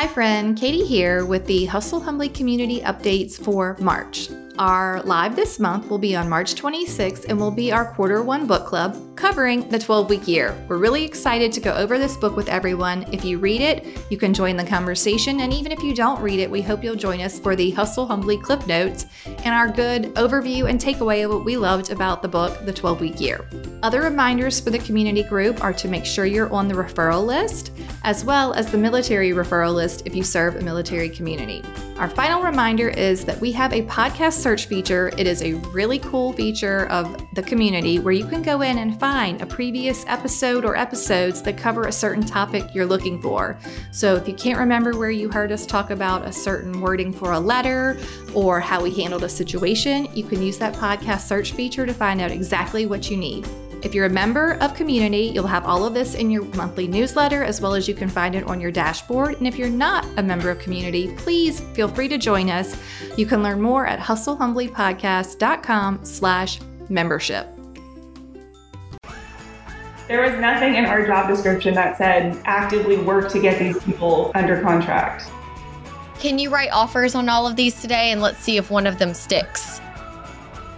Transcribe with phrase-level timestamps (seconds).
[0.00, 0.56] Hi, friend.
[0.56, 4.30] Katie here with the Hustle Humbly community updates for March.
[4.60, 8.46] Our live this month will be on March 26th and will be our quarter one
[8.46, 10.54] book club covering the 12 week year.
[10.68, 13.06] We're really excited to go over this book with everyone.
[13.10, 15.40] If you read it, you can join the conversation.
[15.40, 18.06] And even if you don't read it, we hope you'll join us for the Hustle
[18.06, 22.28] Humbly Clip Notes and our good overview and takeaway of what we loved about the
[22.28, 23.48] book, The 12 Week Year.
[23.82, 27.72] Other reminders for the community group are to make sure you're on the referral list,
[28.04, 31.62] as well as the military referral list if you serve a military community.
[32.00, 35.12] Our final reminder is that we have a podcast search feature.
[35.18, 38.98] It is a really cool feature of the community where you can go in and
[38.98, 43.58] find a previous episode or episodes that cover a certain topic you're looking for.
[43.92, 47.32] So if you can't remember where you heard us talk about a certain wording for
[47.32, 47.98] a letter
[48.32, 52.22] or how we handled a situation, you can use that podcast search feature to find
[52.22, 53.46] out exactly what you need.
[53.82, 57.42] If you're a member of Community, you'll have all of this in your monthly newsletter
[57.42, 59.36] as well as you can find it on your dashboard.
[59.36, 62.76] And if you're not a member of Community, please feel free to join us.
[63.16, 67.48] You can learn more at hustlehumblypodcast.com slash membership.
[70.08, 74.30] There was nothing in our job description that said actively work to get these people
[74.34, 75.24] under contract.
[76.18, 78.98] Can you write offers on all of these today and let's see if one of
[78.98, 79.80] them sticks?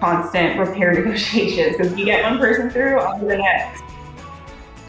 [0.02, 3.84] Constant repair negotiations because you get one person through, on to the next.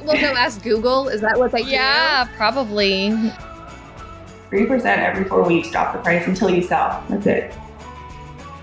[0.03, 1.07] We'll go ask Google.
[1.07, 3.11] Is that what they Yeah, probably.
[4.49, 7.03] 3% every four weeks, drop the price until you sell.
[7.09, 7.53] That's it.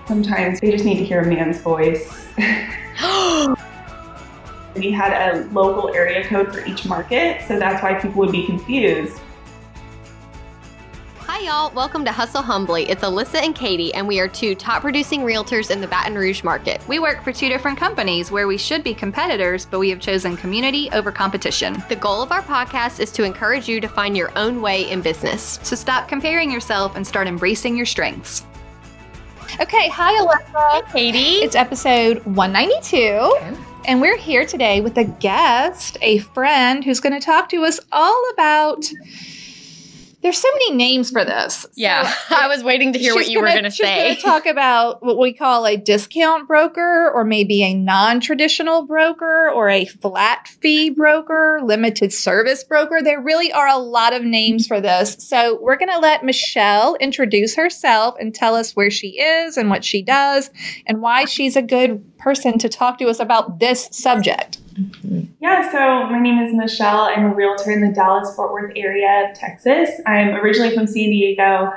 [0.07, 2.27] Sometimes they just need to hear a man's voice.
[4.75, 8.45] we had a local area code for each market, so that's why people would be
[8.45, 9.21] confused.
[11.41, 11.73] Hi, y'all.
[11.73, 12.87] Welcome to Hustle Humbly.
[12.87, 16.43] It's Alyssa and Katie, and we are two top producing realtors in the Baton Rouge
[16.43, 16.87] market.
[16.87, 20.37] We work for two different companies where we should be competitors, but we have chosen
[20.37, 21.83] community over competition.
[21.89, 25.01] The goal of our podcast is to encourage you to find your own way in
[25.01, 25.59] business.
[25.63, 28.45] So stop comparing yourself and start embracing your strengths.
[29.59, 30.85] Okay, hi, Alyssa.
[30.89, 31.43] Hey, Katie.
[31.43, 32.97] It's episode 192.
[32.97, 33.57] Okay.
[33.87, 37.79] And we're here today with a guest, a friend who's going to talk to us
[37.91, 38.87] all about
[40.21, 41.65] there's so many names for this.
[41.73, 44.15] Yeah, so, I was waiting to hear what you gonna, were going to say.
[44.15, 49.69] Gonna talk about what we call a discount broker, or maybe a non-traditional broker, or
[49.69, 53.01] a flat fee broker, limited service broker.
[53.01, 55.15] There really are a lot of names for this.
[55.19, 59.69] So we're going to let Michelle introduce herself and tell us where she is and
[59.69, 60.51] what she does,
[60.85, 64.60] and why she's a good person to talk to us about this subject.
[65.39, 67.01] Yeah, so my name is Michelle.
[67.01, 69.89] I'm a realtor in the Dallas Fort Worth area of Texas.
[70.05, 71.71] I'm originally from San Diego.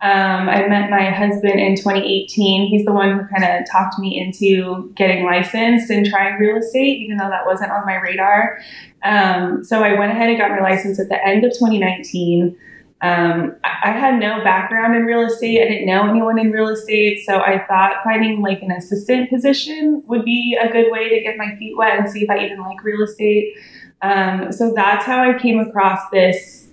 [0.00, 2.68] Um, I met my husband in 2018.
[2.68, 7.00] He's the one who kind of talked me into getting licensed and trying real estate,
[7.00, 8.60] even though that wasn't on my radar.
[9.02, 12.56] Um, so I went ahead and got my license at the end of 2019.
[13.00, 15.62] Um, I had no background in real estate.
[15.62, 17.24] I didn't know anyone in real estate.
[17.24, 21.36] So I thought finding like an assistant position would be a good way to get
[21.36, 23.54] my feet wet and see if I even like real estate.
[24.02, 26.68] Um, so that's how I came across this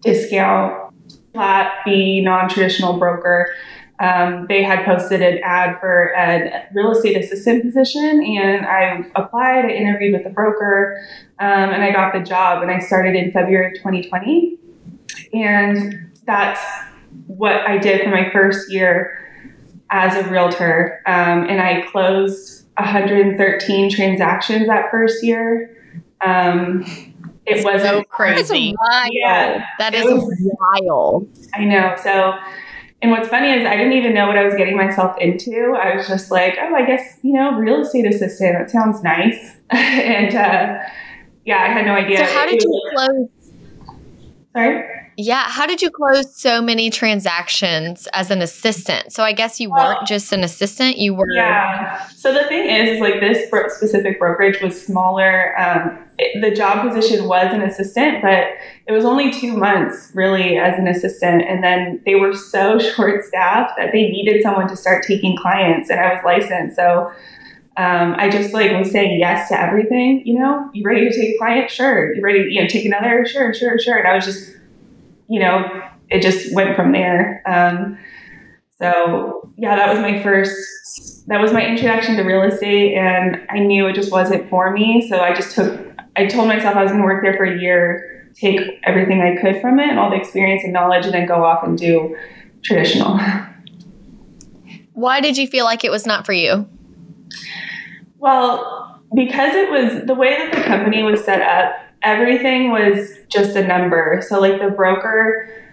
[0.00, 0.94] discount
[1.34, 3.54] flat fee non-traditional broker.
[4.00, 9.66] Um, they had posted an ad for a real estate assistant position, and I applied.
[9.66, 11.06] I interviewed with the broker,
[11.38, 12.62] um, and I got the job.
[12.62, 14.58] And I started in February of 2020.
[15.32, 16.60] And that's
[17.26, 19.20] what I did for my first year
[19.90, 21.02] as a realtor.
[21.06, 25.76] Um, and I closed 113 transactions that first year.
[26.20, 26.84] Um,
[27.46, 28.74] it was so crazy.
[29.10, 31.28] Yeah, that is wild.
[31.52, 31.94] I know.
[32.02, 32.34] So,
[33.02, 35.78] and what's funny is I didn't even know what I was getting myself into.
[35.80, 38.56] I was just like, oh, I guess you know, real estate assistant.
[38.58, 39.56] That sounds nice.
[39.70, 40.78] and uh,
[41.44, 42.18] yeah, I had no idea.
[42.18, 43.28] So, how did you close?
[44.54, 44.93] Sorry.
[45.16, 45.48] Yeah.
[45.48, 49.12] How did you close so many transactions as an assistant?
[49.12, 51.26] So I guess you weren't just an assistant, you were.
[51.34, 52.06] Yeah.
[52.08, 55.58] So the thing is, is like this specific brokerage was smaller.
[55.58, 58.48] Um, it, the job position was an assistant, but
[58.86, 61.42] it was only two months really as an assistant.
[61.42, 65.90] And then they were so short staffed that they needed someone to start taking clients,
[65.90, 66.76] and I was licensed.
[66.76, 67.12] So
[67.76, 70.24] um, I just like was saying yes to everything.
[70.24, 71.70] You know, you ready to take a client?
[71.70, 72.14] Sure.
[72.14, 73.26] You ready to you know take another?
[73.26, 73.96] Sure, sure, sure.
[73.96, 74.56] And I was just
[75.28, 77.42] you know, it just went from there.
[77.46, 77.98] Um,
[78.78, 83.60] so yeah, that was my first, that was my introduction to real estate and I
[83.60, 85.06] knew it just wasn't for me.
[85.08, 85.80] So I just took,
[86.16, 89.40] I told myself I was going to work there for a year, take everything I
[89.40, 92.16] could from it and all the experience and knowledge and then go off and do
[92.62, 93.18] traditional.
[94.92, 96.68] Why did you feel like it was not for you?
[98.18, 101.74] Well, because it was the way that the company was set up,
[102.04, 104.22] everything was just a number.
[104.28, 105.64] So like the broker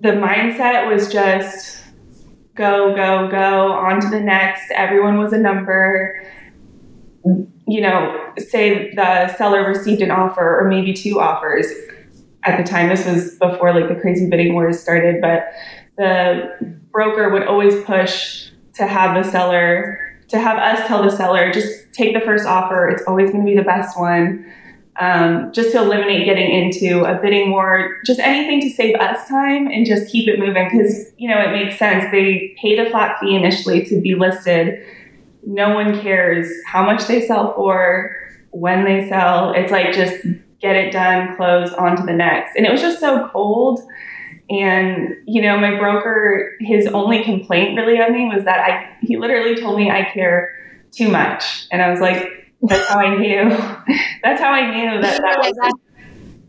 [0.00, 1.82] the mindset was just
[2.54, 4.70] go, go, go, on to the next.
[4.70, 6.24] Everyone was a number.
[7.24, 11.66] You know, say the seller received an offer or maybe two offers.
[12.44, 15.52] At the time, this was before like the crazy bidding wars started, but
[15.96, 19.98] the broker would always push to have the seller,
[20.28, 22.88] to have us tell the seller, just take the first offer.
[22.88, 24.52] It's always going to be the best one
[25.00, 29.66] um, just to eliminate getting into a bidding war, just anything to save us time
[29.66, 32.10] and just keep it moving because, you know, it makes sense.
[32.10, 34.82] They paid a flat fee initially to be listed.
[35.44, 38.16] No one cares how much they sell for,
[38.50, 39.52] when they sell.
[39.52, 40.24] It's like just
[40.60, 42.56] get it done, close, on to the next.
[42.56, 43.80] And it was just so cold.
[44.48, 49.16] And, you know, my broker, his only complaint really of me was that I, he
[49.16, 50.52] literally told me I care
[50.92, 51.66] too much.
[51.70, 53.48] And I was like, that's how I knew.
[54.22, 55.72] that's how I knew that that was.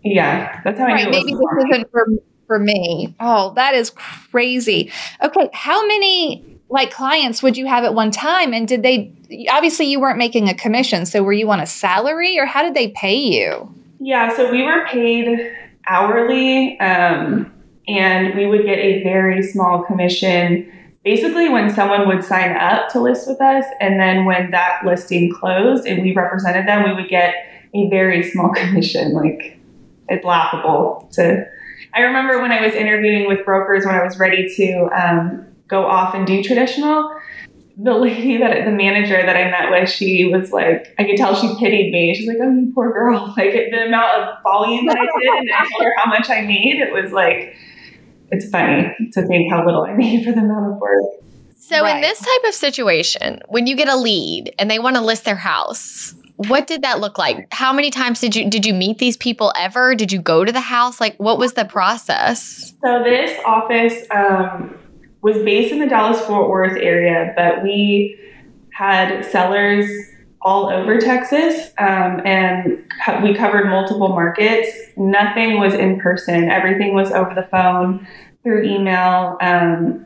[0.04, 1.10] Yeah, that's how I knew.
[1.10, 2.08] Maybe this isn't for
[2.48, 3.14] for me.
[3.20, 4.92] Oh, that is crazy.
[5.22, 9.14] Okay, how many like clients would you have at one time, and did they?
[9.50, 12.74] Obviously, you weren't making a commission, so were you on a salary, or how did
[12.74, 13.74] they pay you?
[14.00, 15.52] Yeah, so we were paid
[15.88, 17.52] hourly, um,
[17.88, 20.72] and we would get a very small commission
[21.08, 25.32] basically when someone would sign up to list with us and then when that listing
[25.32, 27.34] closed and we represented them we would get
[27.74, 29.58] a very small commission like
[30.10, 31.48] it's laughable to
[31.94, 35.86] i remember when i was interviewing with brokers when i was ready to um, go
[35.86, 37.10] off and do traditional
[37.80, 41.36] the lady that the manager that I met with, she was like, I could tell
[41.36, 42.16] she pitied me.
[42.16, 45.52] She's like, "Oh, you poor girl!" Like the amount of volume that I did, and
[45.52, 46.78] I told her how much I made.
[46.78, 47.56] It was like
[48.32, 51.04] it's funny to think how little I made for the amount of work.
[51.56, 51.96] So, right.
[51.96, 55.26] in this type of situation, when you get a lead and they want to list
[55.26, 57.48] their house, what did that look like?
[57.52, 59.96] How many times did you did you meet these people ever?
[59.96, 61.02] Did you go to the house?
[61.02, 62.74] Like, what was the process?
[62.84, 64.78] So, this office um,
[65.22, 68.18] was based in the Dallas Fort Worth area, but we
[68.72, 69.90] had sellers
[70.42, 74.70] all over Texas, um, and co- we covered multiple markets.
[74.96, 78.08] Nothing was in person; everything was over the phone,
[78.44, 79.38] through email.
[79.42, 80.06] Um,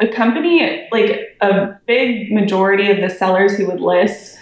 [0.00, 4.38] a company, like a big majority of the sellers who would list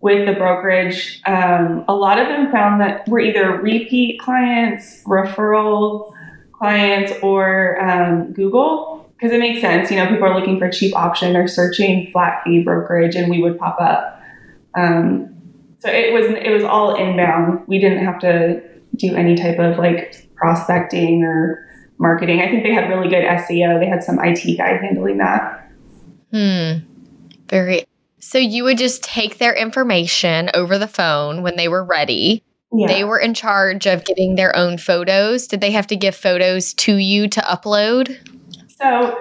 [0.00, 6.14] with the brokerage, um, a lot of them found that were either repeat clients, referral
[6.52, 9.90] clients, or um, Google because it makes sense.
[9.90, 13.30] You know, people are looking for a cheap option or searching flat fee brokerage, and
[13.30, 14.20] we would pop up.
[14.76, 15.34] Um,
[15.80, 17.64] so it was it was all inbound.
[17.66, 18.62] We didn't have to
[18.96, 21.66] do any type of like prospecting or
[21.98, 22.40] marketing.
[22.40, 23.78] I think they had really good SEO.
[23.80, 25.70] They had some IT guy handling that.
[26.32, 26.86] Hmm.
[27.48, 27.84] Very.
[28.18, 32.42] So you would just take their information over the phone when they were ready.
[32.72, 32.88] Yeah.
[32.88, 35.46] They were in charge of getting their own photos.
[35.46, 38.18] Did they have to give photos to you to upload?
[38.68, 39.16] So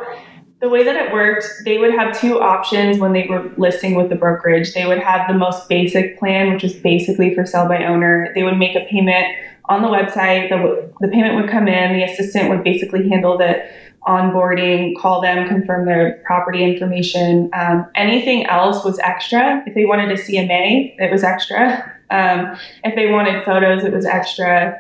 [0.64, 4.08] the way that it worked, they would have two options when they were listing with
[4.08, 4.74] the brokerage.
[4.74, 8.32] They would have the most basic plan, which is basically for sell by owner.
[8.34, 9.28] They would make a payment
[9.66, 10.48] on the website.
[10.48, 11.92] The, the payment would come in.
[11.92, 13.62] The assistant would basically handle the
[14.08, 17.50] onboarding, call them, confirm their property information.
[17.52, 19.64] Um, anything else was extra.
[19.68, 21.92] If they wanted a CMA, it was extra.
[22.10, 24.80] Um, if they wanted photos, it was extra.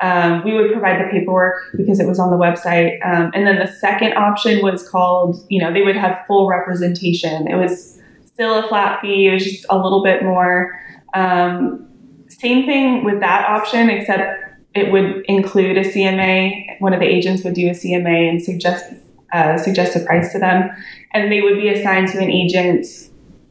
[0.00, 3.04] Um, we would provide the paperwork because it was on the website.
[3.04, 7.46] Um, and then the second option was called, you know, they would have full representation.
[7.46, 10.80] It was still a flat fee, it was just a little bit more.
[11.12, 11.86] Um,
[12.28, 14.40] same thing with that option, except
[14.74, 16.80] it would include a CMA.
[16.80, 18.94] One of the agents would do a CMA and suggest
[19.32, 20.70] uh, suggest a price to them,
[21.12, 22.86] and they would be assigned to an agent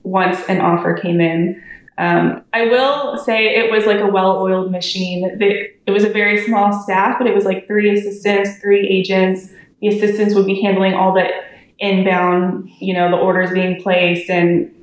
[0.03, 1.61] once an offer came in.
[1.99, 5.37] Um, I will say it was like a well-oiled machine.
[5.41, 9.49] It was a very small staff, but it was like three assistants, three agents.
[9.81, 11.27] The assistants would be handling all the
[11.79, 14.73] inbound, you know, the orders being placed and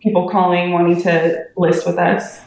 [0.00, 2.40] people calling wanting to list with us.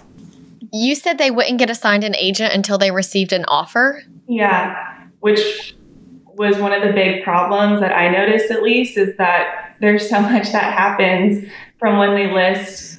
[0.72, 4.04] You said they wouldn't get assigned an agent until they received an offer?
[4.30, 5.76] Yeah, which
[6.26, 10.22] was one of the big problems that I noticed at least is that there's so
[10.22, 12.97] much that happens from when they list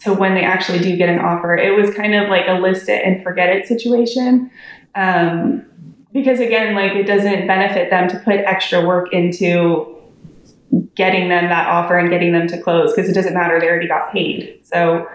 [0.00, 1.56] to when they actually do get an offer.
[1.56, 4.50] It was kind of like a list it and forget it situation.
[4.94, 5.64] Um,
[6.12, 9.96] because again, like it doesn't benefit them to put extra work into
[10.94, 13.60] getting them that offer and getting them to close because it doesn't matter.
[13.60, 14.60] They already got paid.
[14.62, 15.06] So,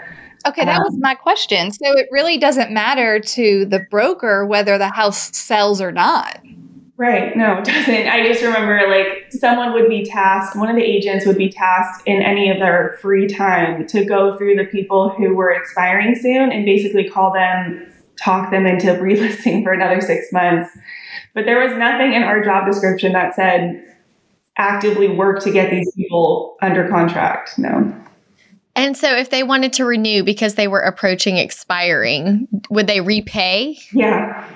[0.47, 1.71] Okay, that was um, my question.
[1.71, 6.39] So it really doesn't matter to the broker whether the house sells or not.
[6.97, 7.35] Right.
[7.35, 8.07] No, it doesn't.
[8.07, 12.07] I just remember like someone would be tasked, one of the agents would be tasked
[12.07, 16.51] in any of their free time to go through the people who were expiring soon
[16.51, 20.69] and basically call them talk them into relisting for another six months.
[21.33, 23.83] But there was nothing in our job description that said
[24.57, 27.57] actively work to get these people under contract.
[27.57, 27.93] No.
[28.77, 33.77] And so if they wanted to renew because they were approaching expiring, would they repay?
[33.91, 34.49] Yeah.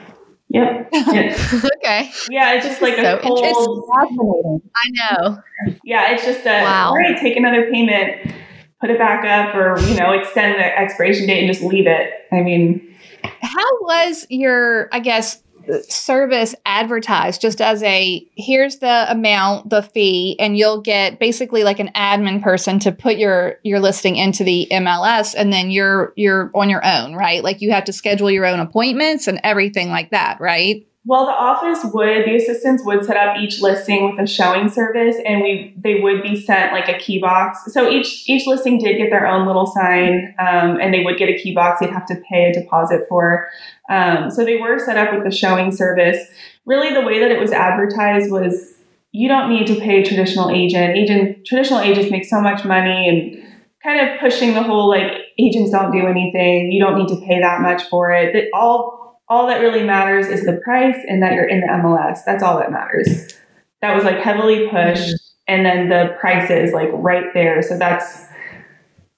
[0.49, 0.89] Yep.
[0.93, 2.11] okay.
[2.29, 3.39] Yeah, it's just like so a cold.
[3.39, 4.61] Fascinating.
[4.75, 5.41] I know.
[5.83, 6.89] Yeah, it's just a wow.
[6.89, 7.17] all right.
[7.17, 8.33] Take another payment,
[8.81, 12.09] put it back up, or you know, extend the expiration date and just leave it.
[12.31, 12.95] I mean,
[13.41, 14.89] how was your?
[14.91, 15.43] I guess
[15.87, 21.79] service advertised just as a here's the amount the fee and you'll get basically like
[21.79, 26.51] an admin person to put your your listing into the MLS and then you're you're
[26.55, 27.43] on your own right?
[27.43, 31.31] Like you have to schedule your own appointments and everything like that right well, the
[31.31, 35.73] office would, the assistants would set up each listing with a showing service and we
[35.77, 37.73] they would be sent like a key box.
[37.73, 41.29] So each each listing did get their own little sign um, and they would get
[41.29, 43.47] a key box they'd have to pay a deposit for.
[43.89, 46.19] Um, so they were set up with the showing service.
[46.65, 48.75] Really the way that it was advertised was
[49.13, 50.97] you don't need to pay a traditional agent.
[50.97, 53.49] Agent traditional agents make so much money and
[53.81, 56.73] kind of pushing the whole like agents don't do anything.
[56.73, 58.33] You don't need to pay that much for it.
[58.33, 62.19] That all all that really matters is the price and that you're in the MLS.
[62.25, 63.33] That's all that matters.
[63.81, 65.15] That was like heavily pushed.
[65.47, 67.61] And then the price is like right there.
[67.61, 68.25] So that's,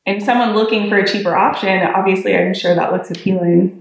[0.05, 3.77] and someone looking for a cheaper option, obviously, I'm sure that looks appealing.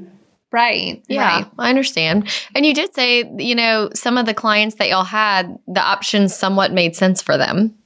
[0.53, 1.03] Right.
[1.09, 1.51] Yeah, right.
[1.59, 2.29] I understand.
[2.55, 6.35] And you did say, you know, some of the clients that y'all had, the options
[6.35, 7.77] somewhat made sense for them.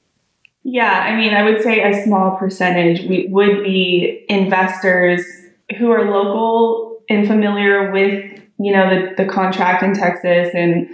[0.63, 5.23] Yeah, I mean, I would say a small percentage we would be investors
[5.79, 10.89] who are local and familiar with you know, the, the contract in Texas and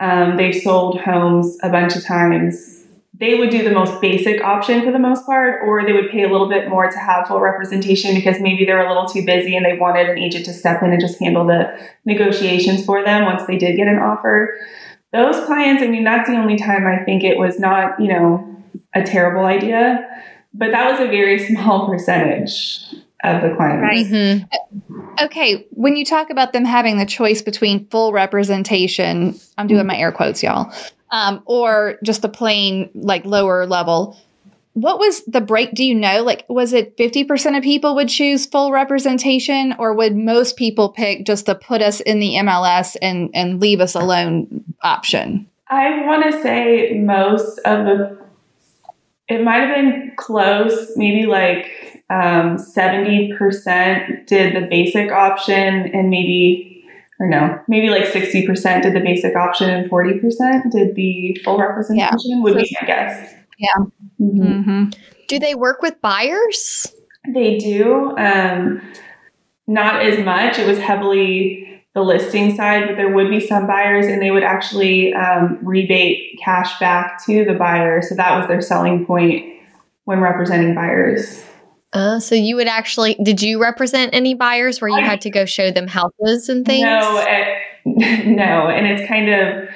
[0.00, 2.82] um, they've sold homes a bunch of times.
[3.16, 6.24] They would do the most basic option for the most part, or they would pay
[6.24, 9.56] a little bit more to have full representation because maybe they're a little too busy
[9.56, 13.24] and they wanted an agent to step in and just handle the negotiations for them
[13.24, 14.58] once they did get an offer.
[15.12, 18.62] Those clients, I mean, that's the only time I think it was not, you know,
[18.94, 20.04] a terrible idea,
[20.52, 22.84] but that was a very small percentage
[23.24, 23.82] of the clients.
[23.82, 24.06] Right.
[24.06, 25.24] Mm-hmm.
[25.24, 25.66] Okay.
[25.70, 30.12] When you talk about them having the choice between full representation, I'm doing my air
[30.12, 30.72] quotes, y'all,
[31.10, 34.18] um, or just a plain like lower level.
[34.72, 35.72] What was the break?
[35.74, 36.24] Do you know?
[36.24, 41.24] Like, was it 50% of people would choose full representation, or would most people pick
[41.24, 45.48] just to put us in the MLS and, and leave us alone option?
[45.68, 48.23] I want to say most of the,
[49.28, 51.66] it might have been close, maybe like
[52.10, 56.84] um, 70% did the basic option and maybe,
[57.18, 62.18] or no, maybe like 60% did the basic option and 40% did the full representation,
[62.24, 62.40] yeah.
[62.40, 63.34] would so, be my guess.
[63.58, 63.68] Yeah.
[64.20, 64.42] Mm-hmm.
[64.42, 64.84] Mm-hmm.
[65.28, 66.86] Do they work with buyers?
[67.26, 68.14] They do.
[68.18, 68.82] Um,
[69.66, 70.58] not as much.
[70.58, 74.42] It was heavily the listing side, but there would be some buyers and they would
[74.42, 78.02] actually um, rebate cash back to the buyer.
[78.02, 79.60] So that was their selling point
[80.04, 81.44] when representing buyers.
[81.92, 85.30] Uh, so you would actually did you represent any buyers where you I, had to
[85.30, 86.82] go show them houses and things?
[86.82, 89.68] No, it, no, and it's kind of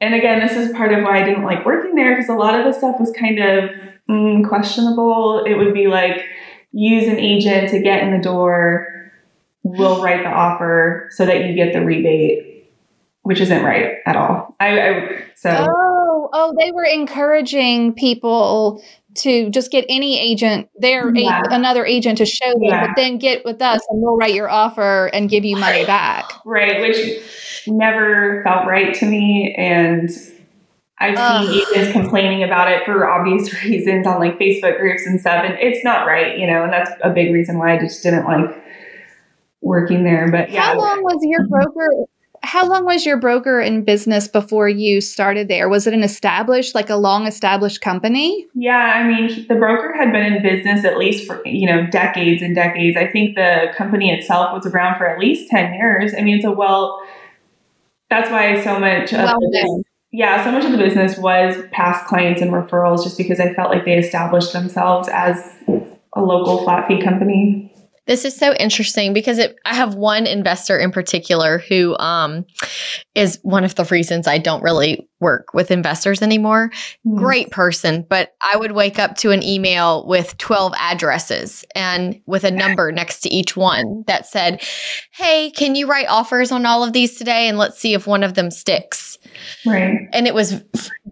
[0.00, 2.58] and again, this is part of why I didn't like working there because a lot
[2.58, 3.70] of the stuff was kind of
[4.08, 5.42] mm, questionable.
[5.44, 6.24] It would be like
[6.70, 8.93] use an agent to get in the door.
[9.64, 12.70] We'll write the offer so that you get the rebate,
[13.22, 14.54] which isn't right at all.
[14.60, 15.66] I, I so.
[15.68, 18.82] Oh, oh, they were encouraging people
[19.16, 21.42] to just get any agent there yeah.
[21.48, 22.86] a, another agent to show them yeah.
[22.86, 26.24] but then get with us and we'll write your offer and give you money back
[26.44, 30.10] right which never felt right to me and
[30.98, 35.44] I've seen agents complaining about it for obvious reasons on like Facebook groups and stuff,
[35.44, 38.24] and it's not right, you know, and that's a big reason why I just didn't
[38.24, 38.64] like
[39.64, 40.30] working there.
[40.30, 40.62] But yeah.
[40.62, 41.88] How long was your broker
[42.44, 45.68] how long was your broker in business before you started there?
[45.68, 48.46] Was it an established, like a long established company?
[48.54, 52.42] Yeah, I mean, the broker had been in business at least for, you know, decades
[52.42, 52.96] and decades.
[52.96, 56.12] I think the company itself was around for at least 10 years.
[56.16, 57.00] I mean, it's a well,
[58.10, 62.06] that's why so much of well, the, yeah, so much of the business was past
[62.06, 65.38] clients and referrals just because I felt like they established themselves as
[66.14, 67.73] a local flat fee company.
[68.06, 72.44] This is so interesting because it, I have one investor in particular who um,
[73.14, 76.70] is one of the reasons I don't really work with investors anymore.
[77.06, 77.16] Mm.
[77.16, 82.44] Great person, but I would wake up to an email with 12 addresses and with
[82.44, 84.62] a number next to each one that said,
[85.12, 87.48] Hey, can you write offers on all of these today?
[87.48, 89.18] And let's see if one of them sticks.
[89.66, 90.08] Right.
[90.12, 90.62] And it was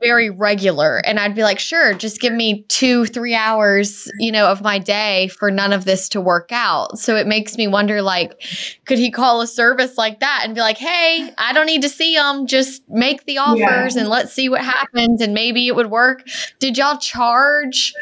[0.02, 0.98] very regular.
[0.98, 4.78] And I'd be like, sure, just give me two, three hours, you know, of my
[4.78, 6.98] day for none of this to work out.
[6.98, 8.42] So it makes me wonder, like,
[8.84, 11.88] could he call a service like that and be like, hey, I don't need to
[11.88, 14.02] see them, just make the offers yeah.
[14.02, 15.20] and let's see what happens.
[15.20, 16.26] And maybe it would work.
[16.58, 17.94] Did y'all charge?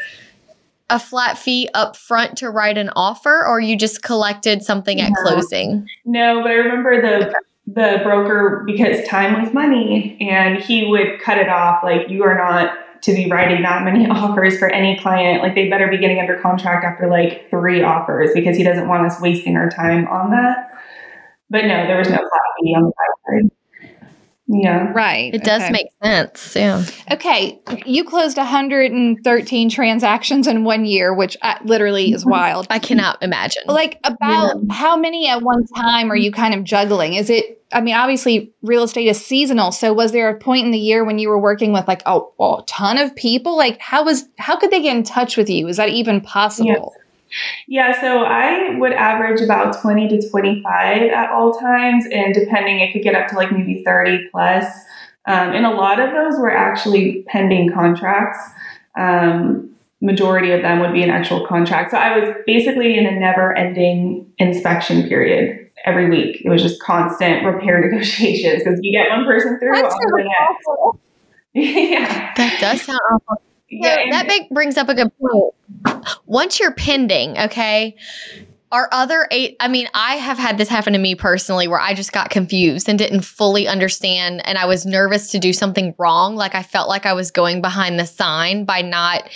[0.91, 5.13] a flat fee up front to write an offer or you just collected something at
[5.23, 5.87] closing?
[6.03, 7.33] No, but I remember the
[7.73, 12.35] the broker because time was money and he would cut it off like you are
[12.35, 15.41] not to be writing that many offers for any client.
[15.41, 19.05] Like they better be getting under contract after like three offers because he doesn't want
[19.05, 20.69] us wasting our time on that.
[21.49, 22.29] But no there was no flat
[22.61, 22.93] fee on the
[23.41, 23.60] side
[24.53, 24.91] yeah.
[24.91, 25.33] Right.
[25.33, 25.71] It does okay.
[25.71, 26.55] make sense.
[26.55, 26.83] Yeah.
[27.11, 27.59] Okay.
[27.85, 32.67] You closed 113 transactions in one year, which uh, literally is wild.
[32.69, 33.63] I cannot imagine.
[33.67, 34.73] Like, about yeah.
[34.73, 37.13] how many at one time are you kind of juggling?
[37.13, 39.71] Is it, I mean, obviously, real estate is seasonal.
[39.71, 42.19] So, was there a point in the year when you were working with like a,
[42.39, 43.55] a ton of people?
[43.55, 45.67] Like, how was, how could they get in touch with you?
[45.67, 46.93] Is that even possible?
[46.95, 47.00] Yeah.
[47.67, 52.93] Yeah, so I would average about 20 to 25 at all times, and depending, it
[52.93, 54.65] could get up to like maybe 30 plus.
[55.27, 58.39] Um, and a lot of those were actually pending contracts.
[58.97, 59.69] Um,
[60.01, 61.91] majority of them would be an actual contract.
[61.91, 66.41] So I was basically in a never ending inspection period every week.
[66.43, 70.23] It was just constant repair negotiations because you get one person through That's on the
[70.23, 70.99] next.
[71.53, 72.33] yeah.
[72.35, 73.41] That does sound awful.
[73.71, 76.05] Yeah, that big brings up a good point.
[76.25, 77.95] Once you're pending, okay,
[78.71, 81.93] our other eight i mean i have had this happen to me personally where i
[81.93, 86.35] just got confused and didn't fully understand and i was nervous to do something wrong.
[86.35, 89.29] Like i felt like i was going behind the sign by not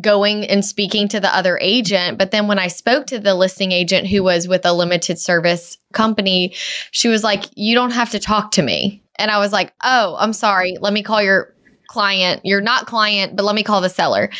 [0.00, 2.18] going and speaking to the other agent.
[2.18, 5.78] But then when i spoke to the listing agent who was with a limited service
[5.92, 6.54] company
[6.90, 9.02] she was like you don't have to talk to me.
[9.16, 10.76] And i was like oh i'm sorry.
[10.80, 11.54] Let me call your
[11.88, 14.30] client you're not client but let me call the seller.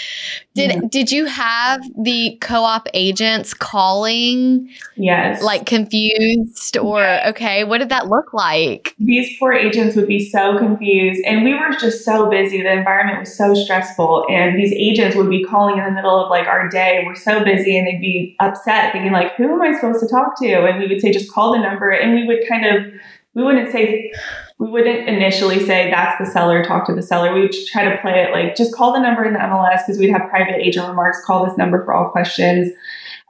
[0.55, 0.87] Did mm-hmm.
[0.88, 4.71] did you have the co-op agents calling?
[4.97, 5.43] Yes.
[5.43, 7.31] Like confused or yes.
[7.31, 8.95] okay what did that look like?
[8.99, 12.62] These poor agents would be so confused and we were just so busy.
[12.62, 16.31] The environment was so stressful and these agents would be calling in the middle of
[16.31, 17.03] like our day.
[17.07, 20.38] We're so busy and they'd be upset thinking like who am i supposed to talk
[20.40, 20.66] to?
[20.66, 22.92] And we would say just call the number and we would kind of
[23.37, 24.11] we wouldn't say
[24.59, 27.35] we wouldn't initially say that's the seller, talk to the seller.
[27.35, 29.99] We would try to play it like just call the number in the MLS because
[29.99, 32.72] we'd have private agent remarks, call this number for all questions.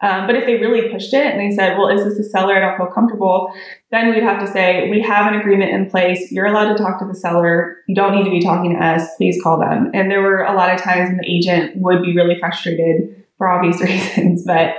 [0.03, 2.55] Um, but if they really pushed it and they said, well, is this a seller?
[2.55, 3.51] I don't feel comfortable.
[3.91, 6.31] Then we'd have to say, we have an agreement in place.
[6.31, 7.79] You're allowed to talk to the seller.
[7.89, 9.09] You don't need to be talking to us.
[9.17, 9.91] Please call them.
[9.95, 13.49] And there were a lot of times when the agent would be really frustrated for
[13.49, 14.75] obvious reasons, but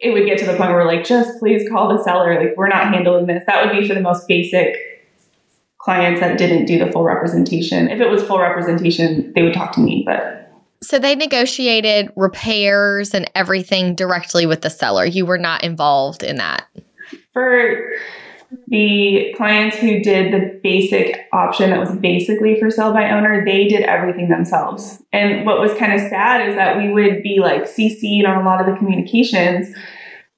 [0.00, 2.38] it would get to the point where like, just please call the seller.
[2.42, 3.42] Like, we're not handling this.
[3.46, 4.76] That would be for the most basic
[5.78, 7.88] clients that didn't do the full representation.
[7.88, 10.40] If it was full representation, they would talk to me, but
[10.82, 15.04] so they negotiated repairs and everything directly with the seller.
[15.04, 16.66] You were not involved in that.
[17.32, 17.92] For
[18.68, 23.68] the clients who did the basic option that was basically for sell by owner, they
[23.68, 25.02] did everything themselves.
[25.12, 28.44] And what was kind of sad is that we would be like CC'd on a
[28.44, 29.74] lot of the communications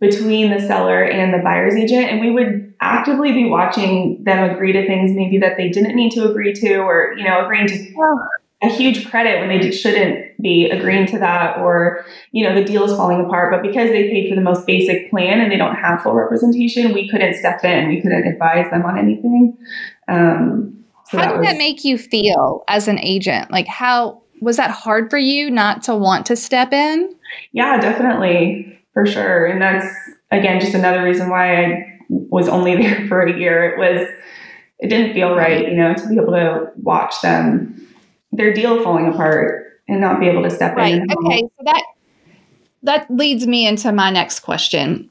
[0.01, 4.73] between the seller and the buyer's agent, and we would actively be watching them agree
[4.73, 7.93] to things maybe that they didn't need to agree to, or you know, agreeing to
[8.63, 12.85] a huge credit when they shouldn't be agreeing to that, or you know, the deal
[12.85, 13.53] is falling apart.
[13.53, 16.93] But because they paid for the most basic plan and they don't have full representation,
[16.93, 17.89] we couldn't step in.
[17.89, 19.57] We couldn't advise them on anything.
[20.07, 23.51] Um, so how that did was, that make you feel as an agent?
[23.51, 27.15] Like, how was that hard for you not to want to step in?
[27.53, 29.47] Yeah, definitely for sure.
[29.47, 29.87] And that's
[30.31, 33.71] again just another reason why I was only there for a year.
[33.71, 34.09] It was
[34.79, 37.82] it didn't feel right, you know, to be able to watch them
[38.33, 40.95] their deal falling apart and not be able to step right.
[40.95, 41.07] in.
[41.11, 41.85] Okay, so that
[42.83, 45.11] that leads me into my next question.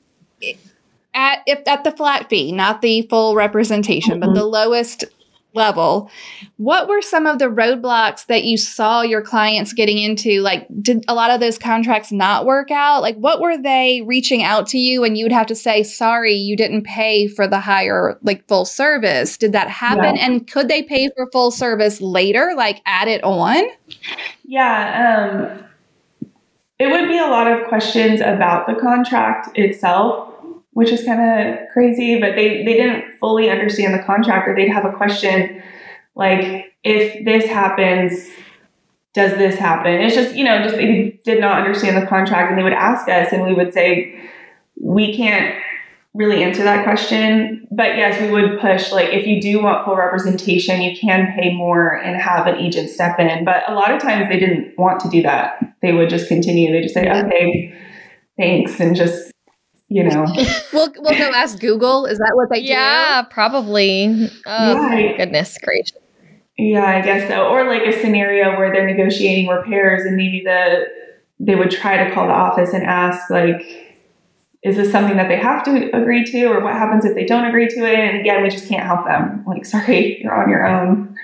[1.14, 4.34] At if at the flat fee, not the full representation, mm-hmm.
[4.34, 5.06] but the lowest
[5.54, 6.10] level,
[6.58, 10.42] what were some of the roadblocks that you saw your clients getting into?
[10.42, 13.02] Like, did a lot of those contracts not work out?
[13.02, 16.34] Like, what were they reaching out to you and you would have to say, sorry,
[16.34, 19.38] you didn't pay for the higher, like, full service?
[19.38, 20.16] Did that happen?
[20.16, 20.26] Yeah.
[20.26, 23.64] And could they pay for full service later, like, add it on?
[24.46, 25.58] Yeah.
[25.58, 25.66] Um,
[26.80, 30.31] it would be a lot of questions about the contract itself
[30.74, 34.70] which is kind of crazy, but they, they didn't fully understand the contract or they'd
[34.70, 35.62] have a question
[36.16, 38.14] Like, if this happens,
[39.14, 39.94] does this happen?
[39.94, 43.08] It's just, you know, just they did not understand the contract and they would ask
[43.10, 44.30] us and we would say,
[44.80, 45.56] we can't
[46.14, 47.68] really answer that question.
[47.72, 51.56] But yes, we would push like if you do want full representation, you can pay
[51.56, 53.46] more and have an agent step in.
[53.46, 55.60] But a lot of times they didn't want to do that.
[55.82, 56.72] They would just continue.
[56.72, 57.74] They just say, okay,
[58.38, 59.31] thanks, and just
[59.92, 60.26] you know.
[60.74, 62.06] we'll we'll go ask Google.
[62.06, 62.70] Is that what they yeah, do?
[62.70, 64.30] Yeah, probably.
[64.46, 65.18] Oh yeah.
[65.18, 65.98] goodness gracious.
[66.58, 67.48] Yeah, I guess so.
[67.48, 70.86] Or like a scenario where they're negotiating repairs and maybe the
[71.40, 73.62] they would try to call the office and ask like
[74.64, 77.46] is this something that they have to agree to or what happens if they don't
[77.46, 80.68] agree to it and again we just can't help them like sorry you're on your
[80.68, 81.16] own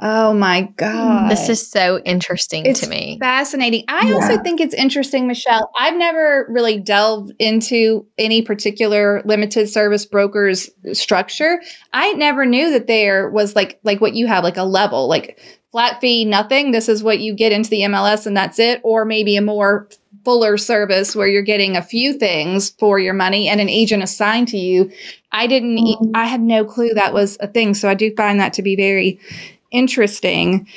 [0.00, 4.14] oh my god this is so interesting it's to me fascinating i yeah.
[4.14, 10.70] also think it's interesting michelle i've never really delved into any particular limited service brokers
[10.92, 11.60] structure
[11.92, 15.38] i never knew that there was like like what you have like a level like
[15.72, 19.04] flat fee nothing this is what you get into the mls and that's it or
[19.04, 19.88] maybe a more
[20.24, 24.48] fuller service where you're getting a few things for your money and an agent assigned
[24.48, 24.90] to you.
[25.32, 26.10] I didn't, mm-hmm.
[26.14, 27.74] I had no clue that was a thing.
[27.74, 29.20] So I do find that to be very
[29.72, 30.68] interesting.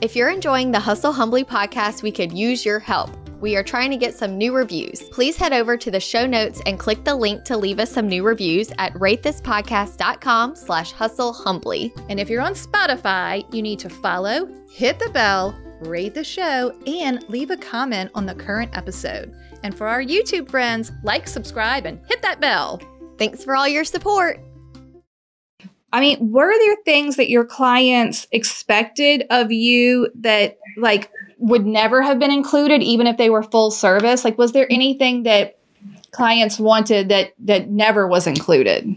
[0.00, 3.10] If you're enjoying the Hustle Humbly podcast, we could use your help.
[3.40, 5.02] We are trying to get some new reviews.
[5.10, 8.08] Please head over to the show notes and click the link to leave us some
[8.08, 11.92] new reviews at ratethispodcast.com slash hustle humbly.
[12.08, 16.74] And if you're on Spotify, you need to follow, hit the bell, rate the show,
[16.86, 19.34] and leave a comment on the current episode.
[19.62, 22.80] And for our YouTube friends, like, subscribe, and hit that bell.
[23.18, 24.40] Thanks for all your support.
[25.94, 32.02] I mean, were there things that your clients expected of you that like would never
[32.02, 34.24] have been included even if they were full service?
[34.24, 35.56] Like was there anything that
[36.10, 38.92] clients wanted that that never was included?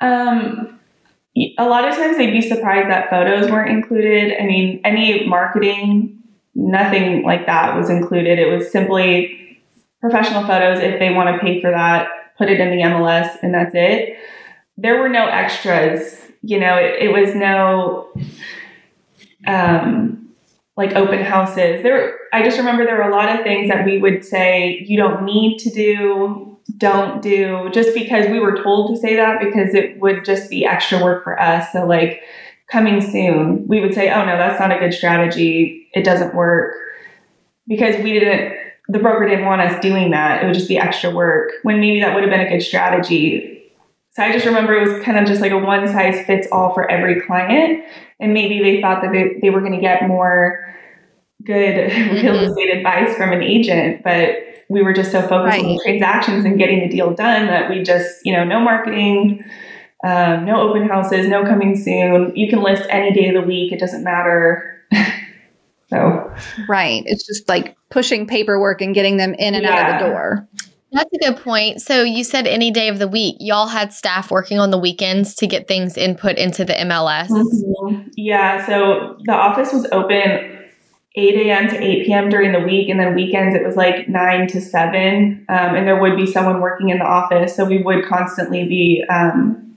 [0.00, 0.78] Um
[1.58, 4.40] a lot of times they'd be surprised that photos weren't included.
[4.40, 6.16] I mean, any marketing,
[6.54, 8.38] nothing like that was included.
[8.38, 9.58] It was simply
[10.00, 10.78] professional photos.
[10.78, 14.16] If they want to pay for that, put it in the MLS, and that's it.
[14.80, 16.16] There were no extras.
[16.42, 18.08] You know, it, it was no
[19.46, 20.30] um,
[20.76, 21.82] like open houses.
[21.82, 24.96] There, I just remember there were a lot of things that we would say you
[24.96, 29.74] don't need to do don't do just because we were told to say that because
[29.74, 31.70] it would just be extra work for us.
[31.72, 32.22] So, like,
[32.70, 35.88] coming soon, we would say, oh no, that's not a good strategy.
[35.92, 36.74] It doesn't work
[37.66, 38.56] because we didn't,
[38.88, 40.42] the broker didn't want us doing that.
[40.42, 43.59] It would just be extra work when maybe that would have been a good strategy.
[44.20, 46.74] So I just remember it was kind of just like a one size fits all
[46.74, 47.82] for every client.
[48.20, 50.74] And maybe they thought that they, they were going to get more
[51.42, 52.16] good mm-hmm.
[52.16, 54.34] real estate advice from an agent, but
[54.68, 55.64] we were just so focused right.
[55.64, 59.42] on the transactions and getting the deal done that we just, you know, no marketing,
[60.04, 62.36] um, no open houses, no coming soon.
[62.36, 64.84] You can list any day of the week, it doesn't matter.
[65.88, 66.30] so,
[66.68, 67.02] right.
[67.06, 69.72] It's just like pushing paperwork and getting them in and yeah.
[69.72, 70.48] out of the door.
[70.92, 71.80] That's a good point.
[71.80, 73.36] So you said any day of the week.
[73.38, 77.28] Y'all had staff working on the weekends to get things input into the MLS.
[77.28, 78.08] Mm-hmm.
[78.16, 78.66] Yeah.
[78.66, 80.58] So the office was open
[81.16, 81.68] 8 a.m.
[81.68, 82.28] to 8 p.m.
[82.28, 85.46] during the week, and then weekends it was like 9 to 7.
[85.48, 89.04] Um, and there would be someone working in the office, so we would constantly be.
[89.10, 89.76] Um,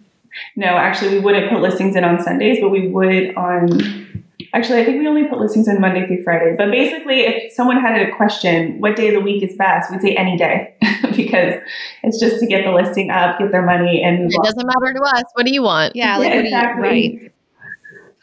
[0.56, 4.23] no, actually, we wouldn't put listings in on Sundays, but we would on.
[4.54, 6.56] Actually, I think we only put listings in Monday through Friday.
[6.56, 10.02] But basically, if someone had a question, what day of the week is best, we'd
[10.02, 10.76] say any day
[11.16, 11.56] because
[12.04, 15.02] it's just to get the listing up, get their money, and it doesn't matter to
[15.02, 15.24] us.
[15.34, 15.96] What do you want?
[15.96, 17.14] Yeah, like, yeah exactly.
[17.14, 17.32] You,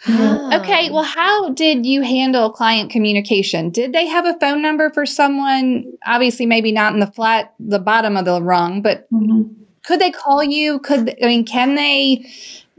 [0.08, 0.60] right.
[0.60, 3.70] Okay, well, how did you handle client communication?
[3.70, 5.84] Did they have a phone number for someone?
[6.06, 9.52] Obviously, maybe not in the flat, the bottom of the rung, but mm-hmm.
[9.84, 10.78] could they call you?
[10.78, 12.24] Could I mean, can they?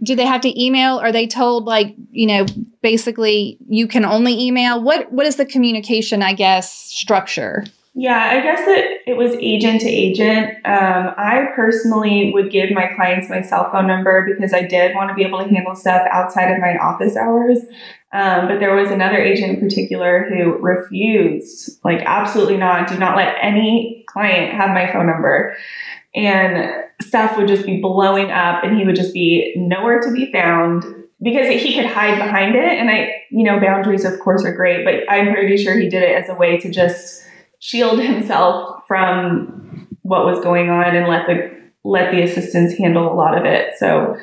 [0.04, 0.98] Do they have to email?
[0.98, 2.46] Are they told like you know,
[2.82, 4.82] basically you can only email?
[4.82, 6.22] What What is the communication?
[6.22, 7.64] I guess structure.
[7.94, 10.52] Yeah, I guess it, it was agent to agent.
[10.66, 15.10] Um, I personally would give my clients my cell phone number because I did want
[15.10, 17.58] to be able to handle stuff outside of my office hours.
[18.14, 23.18] Um, but there was another agent in particular who refused, like, absolutely not, do not
[23.18, 25.56] let any client have my phone number.
[26.16, 30.32] And stuff would just be blowing up and he would just be nowhere to be
[30.32, 30.84] found
[31.22, 32.64] because he could hide behind it.
[32.64, 36.04] And I, you know, boundaries, of course, are great, but I'm pretty sure he did
[36.04, 37.24] it as a way to just
[37.60, 43.16] shield himself from what was going on and let the let the assistants handle a
[43.16, 43.74] lot of it.
[43.78, 44.16] So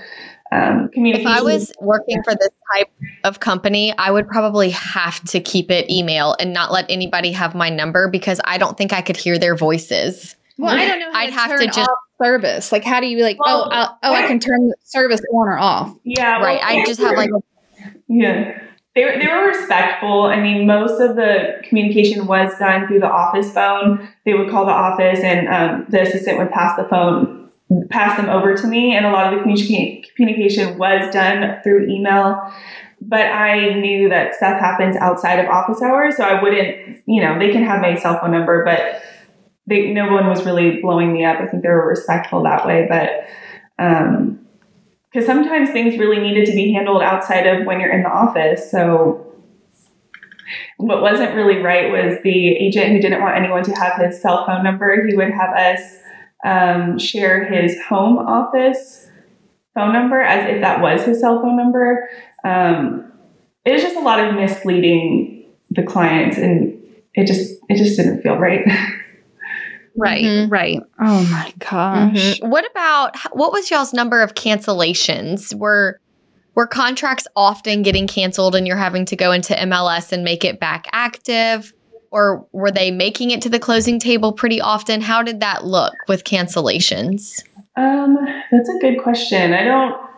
[0.53, 2.91] um, If I was working for this type
[3.25, 7.55] of company, I would probably have to keep it email and not let anybody have
[7.55, 10.37] my number because I don't think I could hear their voices.
[10.57, 11.11] Well, I don't know.
[11.13, 11.91] I'd have to just
[12.23, 12.73] service?
[12.73, 13.39] Like, how do you like?
[13.41, 15.95] Oh, well, oh, I'll, oh, I can turn the service on or off.
[16.05, 16.61] Yeah, right.
[16.63, 17.31] I just have like.
[18.09, 18.61] Yeah,
[18.95, 20.25] they were, they were respectful.
[20.25, 24.09] I mean, most of the communication was done through the office phone.
[24.25, 27.51] They would call the office, and um, the assistant would pass the phone,
[27.91, 31.89] pass them over to me, and a lot of the communi- communication was done through
[31.89, 32.53] email.
[33.01, 37.39] But I knew that stuff happens outside of office hours, so I wouldn't, you know,
[37.39, 39.01] they can have my cell phone number, but
[39.69, 41.41] they, no one was really blowing me up.
[41.41, 43.29] I think they were respectful that way, but
[43.83, 44.47] um,
[45.13, 48.71] because sometimes things really needed to be handled outside of when you're in the office.
[48.71, 49.25] So
[50.79, 54.47] what wasn't really right was the agent who didn't want anyone to have his cell
[54.47, 55.07] phone number.
[55.07, 55.81] He would have us
[56.45, 59.07] um, share his home office
[59.75, 62.09] phone number as if that was his cell phone number.
[62.45, 63.13] Um,
[63.65, 66.81] it was just a lot of misleading the clients, and
[67.15, 68.65] it just it just didn't feel right.
[69.99, 70.51] Right, mm-hmm.
[70.51, 70.81] right.
[71.01, 72.13] Oh my gosh.
[72.13, 72.49] Mm-hmm.
[72.49, 75.55] What about what was y'all's number of cancellations?
[75.55, 76.01] Were
[76.55, 80.61] were contracts often getting canceled and you're having to go into MLS and make it
[80.61, 81.73] back active?
[82.11, 85.01] Or were they making it to the closing table pretty often?
[85.01, 87.43] How did that look with cancellations?
[87.77, 88.17] Um,
[88.51, 89.53] that's a good question.
[89.53, 90.09] I don't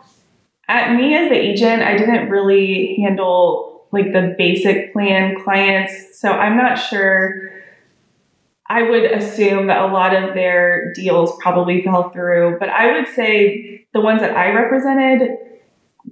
[0.67, 6.19] at me as the agent, I didn't really handle like the basic plan clients.
[6.19, 7.51] So I'm not sure
[8.71, 13.07] I would assume that a lot of their deals probably fell through, but I would
[13.13, 15.29] say the ones that I represented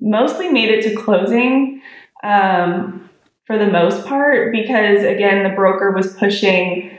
[0.01, 1.81] mostly made it to closing
[2.21, 3.09] um,
[3.45, 6.91] for the most part because, again, the broker was pushing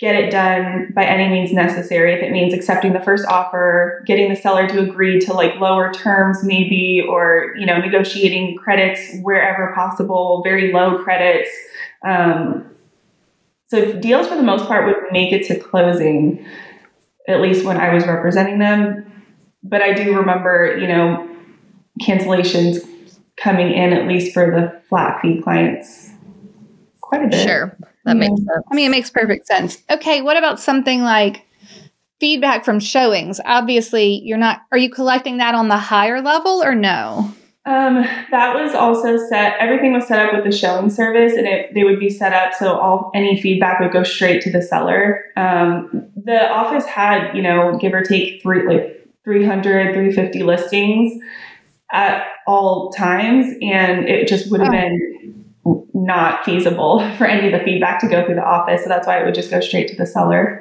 [0.00, 2.14] get it done by any means necessary.
[2.14, 5.92] If it means accepting the first offer getting the seller to agree to like lower
[5.92, 11.48] terms maybe or you know negotiating credits wherever possible very low credits
[12.04, 12.73] um,
[13.74, 16.46] so deals for the most part would make it to closing,
[17.26, 19.10] at least when I was representing them.
[19.62, 21.28] But I do remember, you know,
[22.00, 22.78] cancellations
[23.36, 26.10] coming in at least for the flat fee clients
[27.00, 27.46] quite a bit.
[27.46, 27.76] Sure.
[28.04, 28.28] That yeah.
[28.28, 28.64] makes sense.
[28.70, 29.82] I mean, it makes perfect sense.
[29.90, 31.46] Okay, what about something like
[32.20, 33.40] feedback from showings?
[33.44, 37.32] Obviously, you're not are you collecting that on the higher level or no?
[37.66, 39.56] Um, that was also set.
[39.58, 42.52] Everything was set up with the showing service, and it, they would be set up
[42.52, 45.24] so all any feedback would go straight to the seller.
[45.36, 51.22] Um, the office had, you know, give or take three like 300, 350 listings
[51.90, 54.72] at all times, and it just would have oh.
[54.72, 55.44] been
[55.94, 58.82] not feasible for any of the feedback to go through the office.
[58.82, 60.60] So that's why it would just go straight to the seller.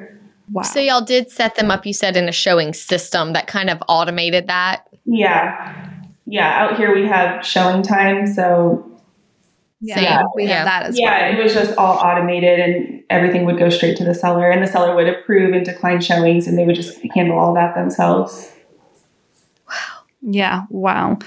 [0.54, 0.62] Wow.
[0.62, 3.84] So y'all did set them up, you said, in a showing system that kind of
[3.90, 4.88] automated that.
[5.06, 5.93] Yeah
[6.34, 8.92] yeah, out here we have ShowingTime, so
[9.82, 11.32] yeah, yeah we have that as yeah, well.
[11.32, 14.64] Yeah, it was just all automated and everything would go straight to the seller and
[14.64, 18.52] the seller would approve and decline showings and they would just handle all that themselves.
[19.70, 19.76] Wow.
[20.24, 21.20] Yeah, wow.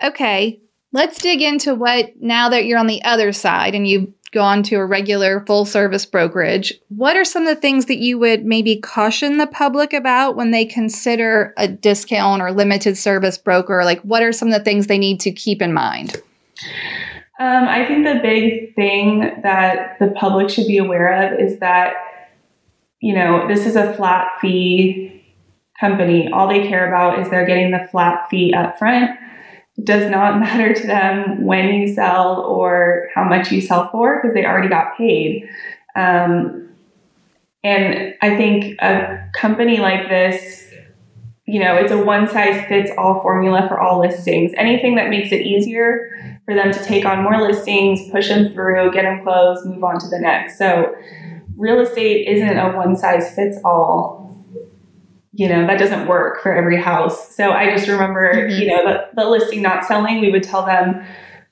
[0.00, 0.60] Okay,
[0.92, 4.74] let's dig into what now that you're on the other side and you've gone to
[4.76, 8.76] a regular full service brokerage, what are some of the things that you would maybe
[8.76, 13.82] caution the public about when they consider a discount or limited service broker?
[13.84, 16.16] Like, what are some of the things they need to keep in mind?
[17.40, 21.94] Um, I think the big thing that the public should be aware of is that,
[23.00, 25.24] you know, this is a flat fee
[25.80, 26.30] company.
[26.30, 29.18] All they care about is they're getting the flat fee up front
[29.82, 34.34] does not matter to them when you sell or how much you sell for because
[34.34, 35.48] they already got paid.
[35.96, 36.68] Um,
[37.62, 40.70] and I think a company like this,
[41.46, 44.52] you know, it's a one size fits all formula for all listings.
[44.56, 48.92] Anything that makes it easier for them to take on more listings, push them through,
[48.92, 50.58] get them closed, move on to the next.
[50.58, 50.94] So,
[51.56, 54.23] real estate isn't a one size fits all
[55.34, 57.34] you know that doesn't work for every house.
[57.34, 58.60] So i just remember mm-hmm.
[58.60, 61.04] you know the, the listing not selling we would tell them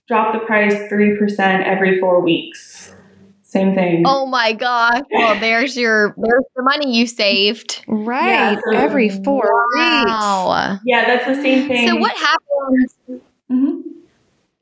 [0.09, 2.95] drop the price 3% every four weeks.
[3.43, 4.05] Same thing.
[4.07, 5.03] Oh my gosh.
[5.13, 7.85] Well there's your there's the money you saved.
[7.87, 8.53] Right.
[8.53, 10.71] Yeah, so, every four wow.
[10.71, 10.83] weeks.
[10.87, 11.89] Yeah that's the same thing.
[11.89, 12.95] so what happens
[13.51, 13.81] mm-hmm.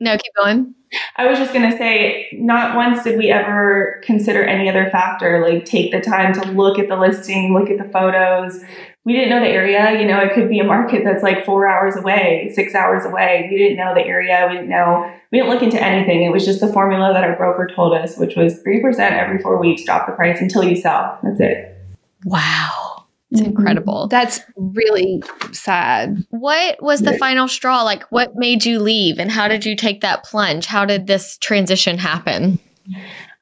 [0.00, 0.74] no keep going.
[1.16, 5.40] I was just going to say, not once did we ever consider any other factor,
[5.40, 8.64] like take the time to look at the listing, look at the photos,
[9.04, 9.98] we didn't know the area.
[9.98, 13.48] You know, it could be a market that's like four hours away, six hours away.
[13.50, 14.46] We didn't know the area.
[14.48, 16.22] We didn't know, we didn't look into anything.
[16.22, 19.58] It was just the formula that our broker told us, which was 3% every four
[19.58, 21.18] weeks, drop the price until you sell.
[21.22, 21.76] That's it.
[22.24, 23.06] Wow.
[23.30, 23.50] It's mm-hmm.
[23.50, 24.08] incredible.
[24.08, 26.26] That's really sad.
[26.30, 27.82] What was the final straw?
[27.82, 30.66] Like, what made you leave and how did you take that plunge?
[30.66, 32.58] How did this transition happen?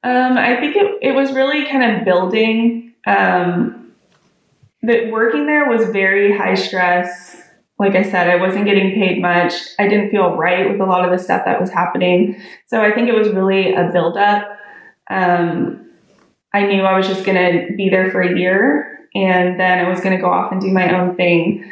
[0.04, 2.94] Um, I think it, it was really kind of building.
[3.06, 3.87] Um,
[4.82, 7.42] the working there was very high stress.
[7.78, 9.52] Like I said, I wasn't getting paid much.
[9.78, 12.40] I didn't feel right with a lot of the stuff that was happening.
[12.66, 14.48] So I think it was really a buildup.
[15.10, 15.90] Um,
[16.52, 19.88] I knew I was just going to be there for a year and then I
[19.88, 21.70] was going to go off and do my own thing.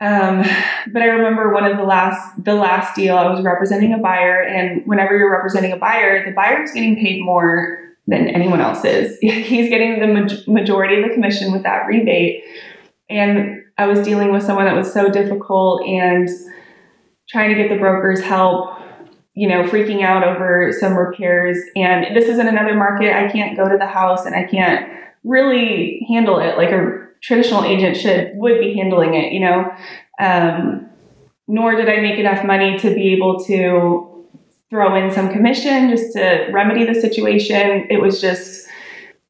[0.00, 0.44] Um,
[0.92, 4.42] but I remember one of the last the last deal I was representing a buyer,
[4.42, 8.84] and whenever you're representing a buyer, the buyer is getting paid more than anyone else
[8.84, 9.18] is.
[9.20, 12.42] He's getting the majority of the commission with that rebate,
[13.08, 16.28] and I was dealing with someone that was so difficult and
[17.28, 18.76] trying to get the broker's help.
[19.34, 23.14] You know, freaking out over some repairs, and this is in another market.
[23.14, 24.90] I can't go to the house, and I can't
[25.22, 29.70] really handle it like a traditional agent should would be handling it, you know.
[30.18, 30.90] Um,
[31.46, 34.07] nor did I make enough money to be able to
[34.70, 37.86] throw in some commission just to remedy the situation.
[37.90, 38.66] It was just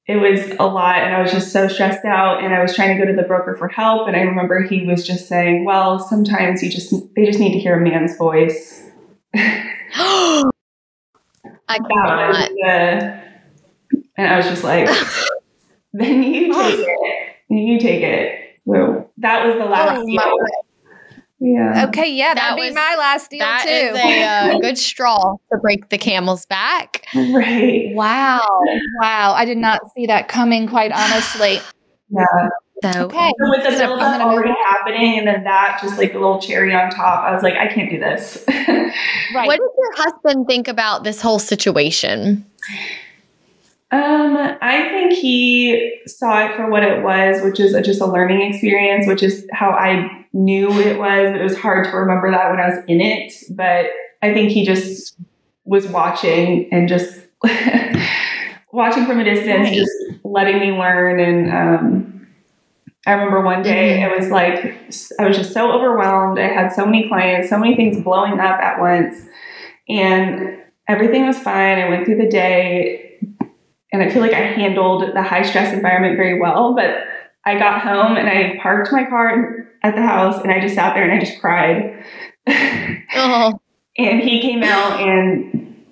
[0.07, 2.97] it was a lot and I was just so stressed out and I was trying
[2.97, 5.99] to go to the broker for help and I remember he was just saying, "Well,
[5.99, 8.85] sometimes you just they just need to hear a man's voice."
[9.35, 10.51] I
[11.69, 12.49] cannot.
[12.49, 13.23] The,
[14.17, 14.89] and I was just like,
[15.93, 16.71] then you oh.
[16.71, 18.61] take it you take it.
[19.19, 20.68] That was the last oh.
[21.41, 21.87] Yeah.
[21.89, 22.11] Okay.
[22.11, 23.95] Yeah, that'd that be was, my last deal that too.
[23.95, 27.07] That is a uh, good straw to break the camel's back.
[27.15, 27.95] Right.
[27.95, 28.47] Wow.
[29.01, 29.33] Wow.
[29.35, 30.69] I did not see that coming.
[30.69, 31.59] Quite honestly.
[32.11, 32.49] Yeah.
[32.83, 33.33] So, okay.
[33.39, 36.73] So with the so build already happening, and then that just like a little cherry
[36.75, 38.43] on top, I was like, I can't do this.
[38.49, 39.47] right.
[39.47, 42.47] What does your husband think about this whole situation?
[43.91, 48.07] Um, I think he saw it for what it was, which is a, just a
[48.07, 51.35] learning experience, which is how I knew it was.
[51.35, 53.87] It was hard to remember that when I was in it, but
[54.21, 55.17] I think he just
[55.65, 57.19] was watching and just
[58.73, 61.19] watching from a distance, just letting me learn.
[61.21, 62.27] And um,
[63.07, 64.13] I remember one day mm-hmm.
[64.13, 64.65] it was like
[65.19, 66.39] I was just so overwhelmed.
[66.39, 69.17] I had so many clients, so many things blowing up at once,
[69.89, 71.79] and everything was fine.
[71.79, 73.08] I went through the day
[73.93, 76.75] and I feel like I handled the high stress environment very well.
[76.75, 77.05] But
[77.45, 80.95] I got home and I parked my car at the house and I just sat
[80.95, 82.05] there and I just cried.
[83.15, 83.61] oh.
[83.99, 85.85] and he came out and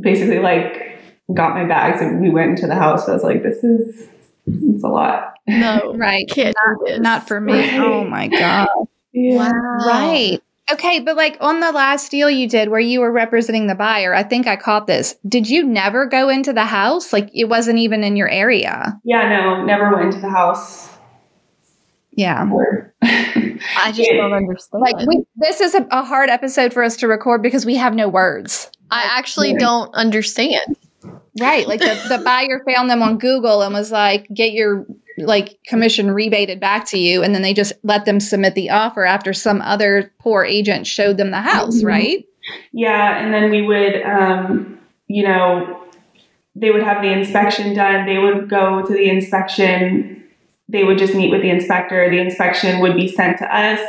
[0.00, 0.98] basically like
[1.32, 3.08] got my bags and we went into the house.
[3.08, 4.08] I was like, this is
[4.46, 5.34] it's a lot.
[5.46, 6.30] No, right.
[6.36, 7.52] Not, not, for me.
[7.52, 7.80] Oh right.
[7.80, 8.68] Oh my God.
[9.12, 9.36] Yeah.
[9.36, 9.86] Wow.
[9.86, 10.42] Right.
[10.72, 14.14] Okay, but like on the last deal you did where you were representing the buyer,
[14.14, 15.16] I think I caught this.
[15.26, 17.12] Did you never go into the house?
[17.12, 18.98] Like it wasn't even in your area?
[19.04, 20.88] Yeah, no, never went into the house.
[22.12, 22.48] Yeah.
[23.02, 24.82] I just don't understand.
[24.82, 27.94] Like we, this is a, a, hard episode for us to record because we have
[27.94, 28.70] no words.
[28.90, 29.58] I actually yeah.
[29.58, 30.76] don't understand.
[31.40, 31.66] Right.
[31.66, 34.86] Like the, the buyer found them on Google and was like, get your
[35.26, 39.04] like commission rebated back to you and then they just let them submit the offer
[39.04, 41.86] after some other poor agent showed them the house mm-hmm.
[41.86, 42.26] right?
[42.72, 44.78] Yeah and then we would um,
[45.08, 45.84] you know
[46.56, 48.06] they would have the inspection done.
[48.06, 50.24] They would go to the inspection.
[50.68, 52.10] They would just meet with the inspector.
[52.10, 53.80] The inspection would be sent to us.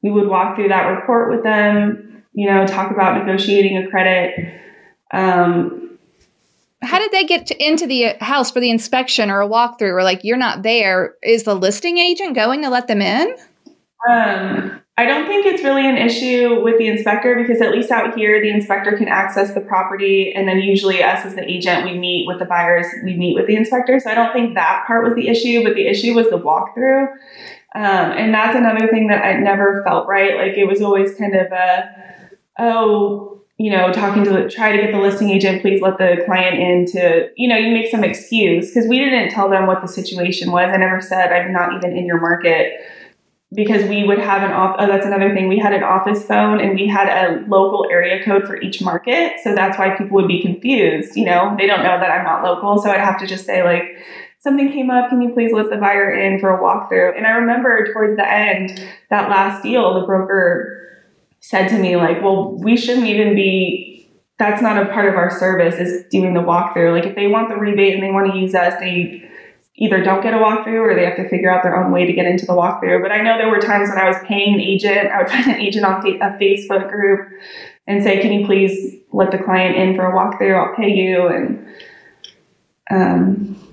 [0.00, 4.34] We would walk through that report with them you know talk about negotiating a credit.
[5.12, 5.93] Um,
[6.84, 10.02] how did they get to, into the house for the inspection or a walkthrough or
[10.02, 11.14] like you're not there?
[11.22, 13.34] Is the listing agent going to let them in?
[14.08, 18.16] Um, i don't think it's really an issue with the inspector because at least out
[18.16, 21.98] here the inspector can access the property and then usually us as the agent we
[21.98, 23.98] meet with the buyers we meet with the inspector.
[23.98, 27.08] So i don't think that part was the issue but the issue was the walkthrough.
[27.76, 30.36] Um, and that's another thing that i never felt right.
[30.36, 31.90] Like it was always kind of a
[32.58, 36.22] oh you know, talking to the, try to get the listing agent, please let the
[36.26, 39.80] client in to, you know, you make some excuse because we didn't tell them what
[39.80, 40.70] the situation was.
[40.72, 42.72] I never said I'm not even in your market
[43.54, 44.74] because we would have an off.
[44.80, 45.46] Oh, that's another thing.
[45.46, 49.34] We had an office phone and we had a local area code for each market.
[49.44, 51.14] So that's why people would be confused.
[51.14, 52.82] You know, they don't know that I'm not local.
[52.82, 53.84] So I'd have to just say like,
[54.40, 55.10] something came up.
[55.10, 57.16] Can you please let the buyer in for a walkthrough?
[57.16, 60.80] And I remember towards the end, that last deal, the broker
[61.44, 65.30] said to me like, well, we shouldn't even be, that's not a part of our
[65.30, 66.90] service is doing the walkthrough.
[66.90, 69.22] Like if they want the rebate and they want to use us, they
[69.76, 72.14] either don't get a walkthrough or they have to figure out their own way to
[72.14, 73.02] get into the walkthrough.
[73.02, 75.46] But I know there were times when I was paying an agent, I would find
[75.46, 77.28] an agent on a Facebook group
[77.86, 80.56] and say, can you please let the client in for a walkthrough?
[80.56, 81.26] I'll pay you.
[81.28, 81.66] And,
[82.90, 83.63] um,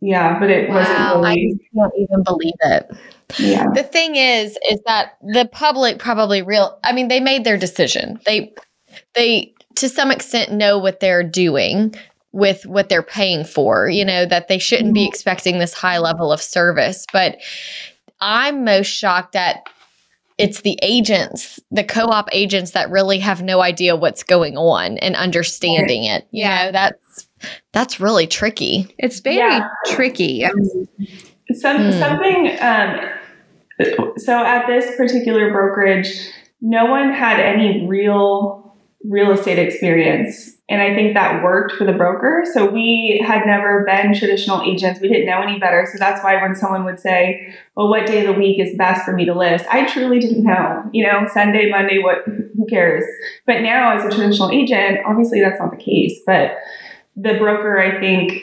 [0.00, 1.60] yeah, but it wow, wasn't really.
[1.74, 2.96] I can't even believe it.
[3.38, 3.66] Yeah.
[3.74, 6.78] The thing is, is that the public probably real.
[6.84, 8.20] I mean, they made their decision.
[8.26, 8.54] They,
[9.14, 11.94] they to some extent know what they're doing
[12.32, 15.08] with what they're paying for, you know, that they shouldn't be mm-hmm.
[15.08, 17.06] expecting this high level of service.
[17.12, 17.38] But
[18.20, 19.64] I'm most shocked that
[20.36, 25.16] it's the agents, the co-op agents that really have no idea what's going on and
[25.16, 26.26] understanding it.
[26.30, 26.66] You yeah.
[26.66, 27.25] know, that's
[27.72, 28.94] that's really tricky.
[28.98, 29.68] It's very yeah.
[29.86, 30.44] tricky.
[31.54, 31.98] Some, hmm.
[31.98, 33.00] Something um,
[34.16, 36.08] so at this particular brokerage,
[36.60, 38.64] no one had any real
[39.04, 40.56] real estate experience.
[40.68, 42.44] And I think that worked for the broker.
[42.52, 45.00] So we had never been traditional agents.
[45.00, 45.88] We didn't know any better.
[45.92, 49.04] So that's why when someone would say, well, what day of the week is best
[49.04, 49.64] for me to list?
[49.70, 53.04] I truly didn't know, you know, Sunday, Monday, what, who cares?
[53.46, 56.20] But now as a traditional agent, obviously that's not the case.
[56.26, 56.56] But
[57.16, 58.42] the broker, I think,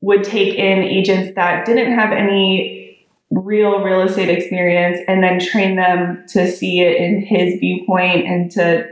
[0.00, 2.80] would take in agents that didn't have any
[3.30, 8.50] real real estate experience and then train them to see it in his viewpoint and
[8.50, 8.86] to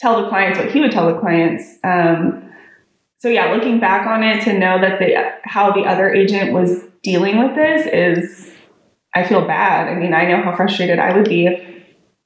[0.00, 1.78] tell the clients what he would tell the clients.
[1.84, 2.50] Um,
[3.18, 5.14] so yeah, looking back on it to know that the
[5.44, 8.52] how the other agent was dealing with this is,
[9.14, 9.88] I feel bad.
[9.88, 11.62] I mean, I know how frustrated I would be if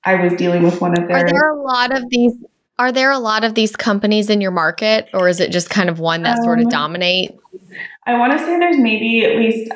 [0.05, 1.19] I was dealing with one of their.
[1.19, 2.33] Are there a lot of these?
[2.79, 5.89] Are there a lot of these companies in your market, or is it just kind
[5.89, 7.37] of one that um, sort of um, dominate?
[8.07, 9.73] I want to say there's maybe at least.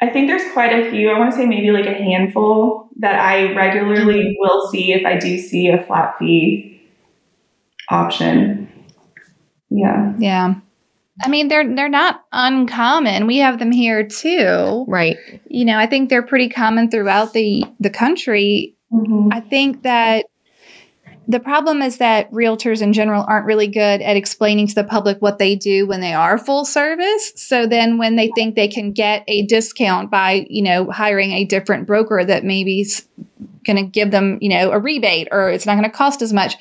[0.00, 1.10] I think there's quite a few.
[1.10, 5.18] I want to say maybe like a handful that I regularly will see if I
[5.18, 6.82] do see a flat fee
[7.90, 8.68] option.
[9.70, 10.14] Yeah.
[10.18, 10.54] Yeah.
[11.22, 13.26] I mean, they're they're not uncommon.
[13.26, 14.84] We have them here too.
[14.88, 15.16] Right.
[15.48, 18.76] You know, I think they're pretty common throughout the the country.
[18.92, 19.28] Mm-hmm.
[19.32, 20.26] I think that
[21.26, 25.20] the problem is that realtors in general aren't really good at explaining to the public
[25.20, 27.32] what they do when they are full service.
[27.36, 31.44] So then when they think they can get a discount by, you know, hiring a
[31.44, 32.86] different broker that maybe
[33.64, 36.32] going to give them, you know, a rebate or it's not going to cost as
[36.32, 36.56] much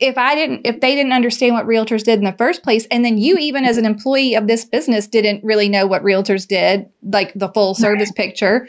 [0.00, 3.04] if I didn't, if they didn't understand what realtors did in the first place, and
[3.04, 6.88] then you, even as an employee of this business, didn't really know what realtors did,
[7.02, 8.16] like the full service right.
[8.16, 8.68] picture,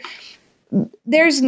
[1.06, 1.40] there's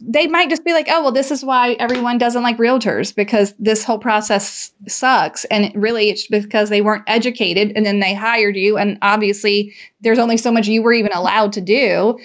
[0.00, 3.54] they might just be like, oh, well, this is why everyone doesn't like realtors because
[3.58, 5.44] this whole process sucks.
[5.46, 8.76] And it really, it's because they weren't educated and then they hired you.
[8.76, 12.18] And obviously, there's only so much you were even allowed to do.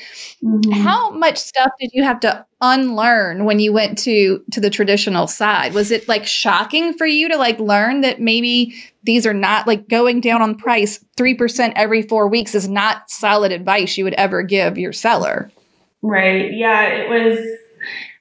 [0.44, 0.72] Mm-hmm.
[0.72, 5.28] How much stuff did you have to unlearn when you went to to the traditional
[5.28, 5.74] side?
[5.74, 9.88] Was it like shocking for you to like learn that maybe these are not like
[9.88, 14.44] going down on price 3% every 4 weeks is not solid advice you would ever
[14.44, 15.50] give your seller?
[16.02, 16.54] Right.
[16.54, 17.40] Yeah, it was,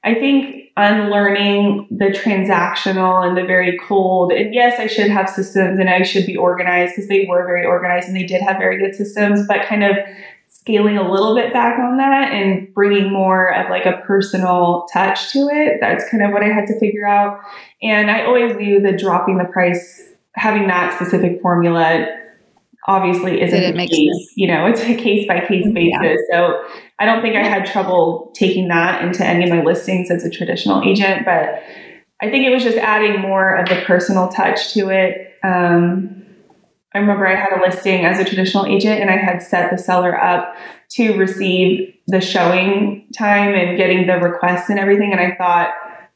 [0.04, 4.32] I think, unlearning the transactional and the very cold.
[4.32, 7.66] And yes, I should have systems and I should be organized because they were very
[7.66, 9.96] organized and they did have very good systems, but kind of
[10.46, 15.32] scaling a little bit back on that and bringing more of like a personal touch
[15.32, 15.78] to it.
[15.80, 17.40] That's kind of what I had to figure out.
[17.82, 22.06] And I always knew that dropping the price, having that specific formula
[22.86, 24.14] obviously isn't the case.
[24.14, 24.32] Sense.
[24.36, 25.74] You know, it's a case by case mm-hmm.
[25.74, 26.20] basis.
[26.30, 26.36] Yeah.
[26.36, 26.64] So
[26.98, 30.30] I don't think I had trouble taking that into any of my listings as a
[30.30, 31.62] traditional agent, but
[32.20, 35.36] I think it was just adding more of the personal touch to it.
[35.44, 36.24] Um,
[36.92, 39.78] I remember I had a listing as a traditional agent and I had set the
[39.78, 40.56] seller up
[40.92, 45.12] to receive the showing time and getting the requests and everything.
[45.12, 45.74] And I thought,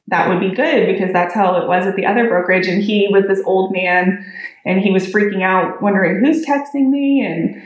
[0.09, 2.67] that would be good because that's how it was at the other brokerage.
[2.67, 4.25] And he was this old man
[4.65, 7.25] and he was freaking out, wondering who's texting me.
[7.25, 7.63] And,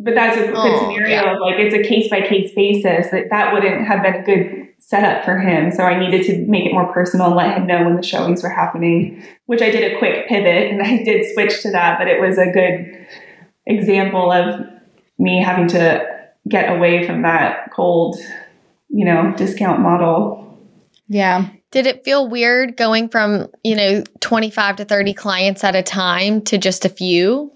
[0.00, 1.32] but that's a oh, good scenario yeah.
[1.32, 4.68] of like, it's a case by case basis that that wouldn't have been a good
[4.78, 5.70] setup for him.
[5.70, 8.42] So I needed to make it more personal and let him know when the showings
[8.42, 11.98] were happening, which I did a quick pivot and I did switch to that.
[11.98, 13.06] But it was a good
[13.66, 14.66] example of
[15.18, 16.06] me having to
[16.48, 18.18] get away from that cold,
[18.88, 20.40] you know, discount model
[21.10, 21.48] yeah.
[21.72, 26.40] Did it feel weird going from, you know, 25 to 30 clients at a time
[26.42, 27.52] to just a few?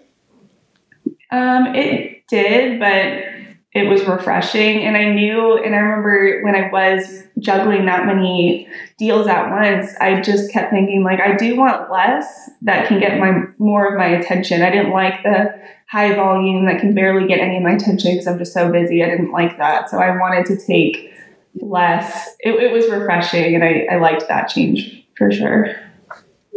[1.35, 3.25] Um, it did, but
[3.73, 4.85] it was refreshing.
[4.85, 8.69] And I knew, and I remember when I was juggling that many
[8.99, 13.19] deals at once, I just kept thinking, like, I do want less that can get
[13.19, 14.63] my more of my attention.
[14.63, 15.61] I didn't like the
[15.91, 19.03] high volume that can barely get any of my attention because I'm just so busy.
[19.03, 19.91] I didn't like that.
[19.91, 21.13] So I wanted to take
[21.57, 22.29] less.
[22.41, 25.75] It, it was refreshing, and I, I liked that change for sure.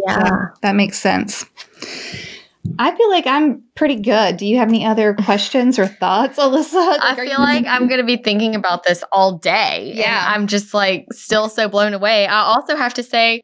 [0.06, 1.46] Yeah, that makes sense.
[2.80, 4.38] I feel like I'm pretty good.
[4.38, 6.74] Do you have any other questions or thoughts, Alyssa?
[6.74, 9.94] Like, I feel like I'm going to be thinking about this all day.
[9.96, 10.26] Yeah.
[10.28, 12.28] I'm just like still so blown away.
[12.28, 13.42] I also have to say,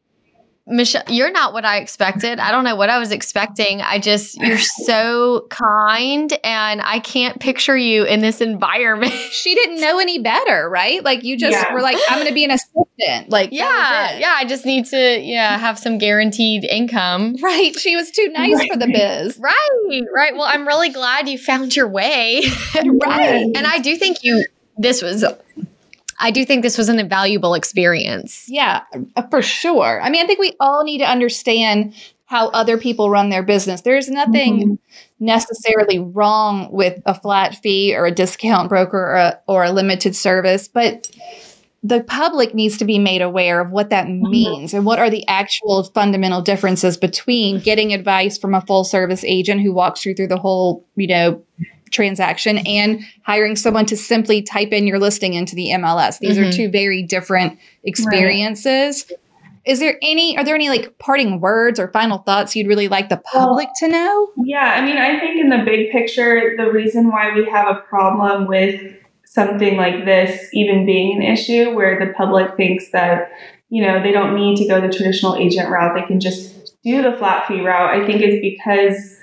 [0.66, 2.39] Michele, you're not what I expected.
[2.39, 3.82] I don't know what I was expecting.
[3.82, 9.14] I just, you're so kind, and I can't picture you in this environment.
[9.34, 11.03] She didn't know any better, right?
[11.03, 11.74] Like you just yeah.
[11.74, 13.30] were like, I'm going to be an assistant.
[13.30, 14.36] Like, yeah, yeah.
[14.38, 17.36] I just need to, yeah, have some guaranteed income.
[17.43, 17.78] Right.
[17.78, 18.72] She was too nice right.
[18.72, 19.38] for the biz.
[19.38, 20.01] Right.
[20.14, 20.34] Right.
[20.34, 22.43] Well, I'm really glad you found your way.
[22.76, 23.45] right.
[23.55, 24.45] And I do think you.
[24.78, 25.26] This was
[26.20, 28.45] I do think this was an invaluable experience.
[28.47, 28.84] Yeah,
[29.16, 30.01] uh, for sure.
[30.01, 31.93] I mean, I think we all need to understand
[32.26, 33.82] how other people run their business.
[33.82, 35.26] There's nothing mm-hmm.
[35.26, 40.16] necessarily wrong with a flat fee or a discount broker or a, or a limited
[40.16, 41.09] service, but
[41.84, 44.32] the public needs to be made aware of what that mm-hmm.
[44.32, 49.24] means and what are the actual fundamental differences between getting advice from a full service
[49.26, 51.43] agent who walks you through the whole, you know,
[51.94, 56.20] transaction and hiring someone to simply type in your listing into the MLS.
[56.20, 56.50] These mm-hmm.
[56.50, 59.06] are two very different experiences.
[59.10, 59.20] Right.
[59.66, 63.08] Is there any, are there any like parting words or final thoughts you'd really like
[63.08, 64.32] the public well, to know?
[64.44, 67.80] Yeah, I mean, I think in the big picture, the reason why we have a
[67.80, 68.82] problem with
[69.26, 73.32] something like this even being an issue where the public thinks that,
[73.70, 77.02] you know, they don't need to go the traditional agent route, they can just do
[77.02, 79.18] the flat fee route, I think is because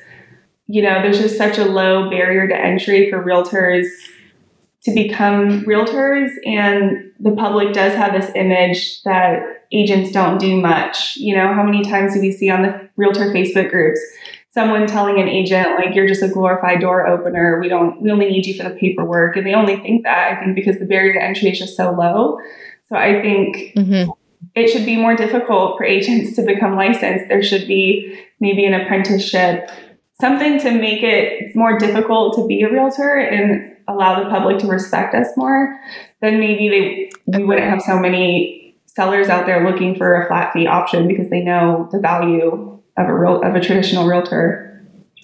[0.71, 3.89] you know, there's just such a low barrier to entry for realtors
[4.85, 6.31] to become realtors.
[6.47, 11.17] And the public does have this image that agents don't do much.
[11.17, 14.01] You know, how many times do we see on the realtor Facebook groups
[14.53, 17.61] someone telling an agent, like, you're just a glorified door opener.
[17.61, 19.37] We don't, we only need you for the paperwork.
[19.37, 21.93] And they only think that, I think, because the barrier to entry is just so
[21.93, 22.39] low.
[22.89, 24.11] So I think mm-hmm.
[24.55, 27.29] it should be more difficult for agents to become licensed.
[27.29, 29.71] There should be maybe an apprenticeship
[30.21, 34.67] something to make it more difficult to be a realtor and allow the public to
[34.67, 35.79] respect us more,
[36.21, 40.53] then maybe they we wouldn't have so many sellers out there looking for a flat
[40.53, 44.67] fee option because they know the value of a real of a traditional realtor.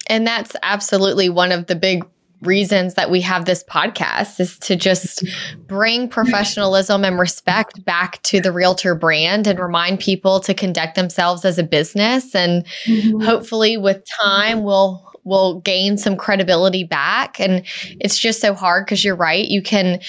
[0.09, 2.05] And that's absolutely one of the big
[2.41, 5.23] reasons that we have this podcast is to just
[5.65, 11.45] bring professionalism and respect back to the realtor brand and remind people to conduct themselves
[11.45, 13.19] as a business and mm-hmm.
[13.21, 17.65] hopefully with time we'll will gain some credibility back and
[17.99, 19.99] it's just so hard because you're right you can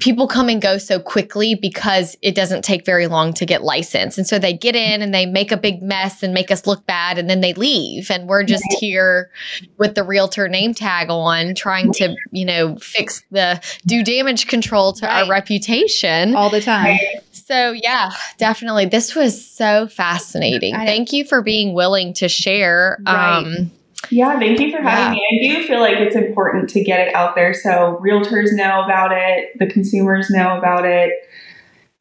[0.00, 4.18] people come and go so quickly because it doesn't take very long to get licensed.
[4.18, 6.86] And so they get in and they make a big mess and make us look
[6.86, 8.10] bad and then they leave.
[8.10, 9.30] And we're just here
[9.78, 14.92] with the realtor name tag on trying to, you know, fix the do damage control
[14.94, 15.22] to right.
[15.22, 16.98] our reputation all the time.
[17.30, 18.86] So, yeah, definitely.
[18.86, 20.74] This was so fascinating.
[20.74, 22.98] Thank you for being willing to share.
[23.04, 23.38] Right.
[23.38, 23.70] Um,
[24.10, 25.50] yeah, thank you for having yeah.
[25.50, 25.54] me.
[25.54, 29.12] I do feel like it's important to get it out there so realtors know about
[29.12, 31.12] it, the consumers know about it.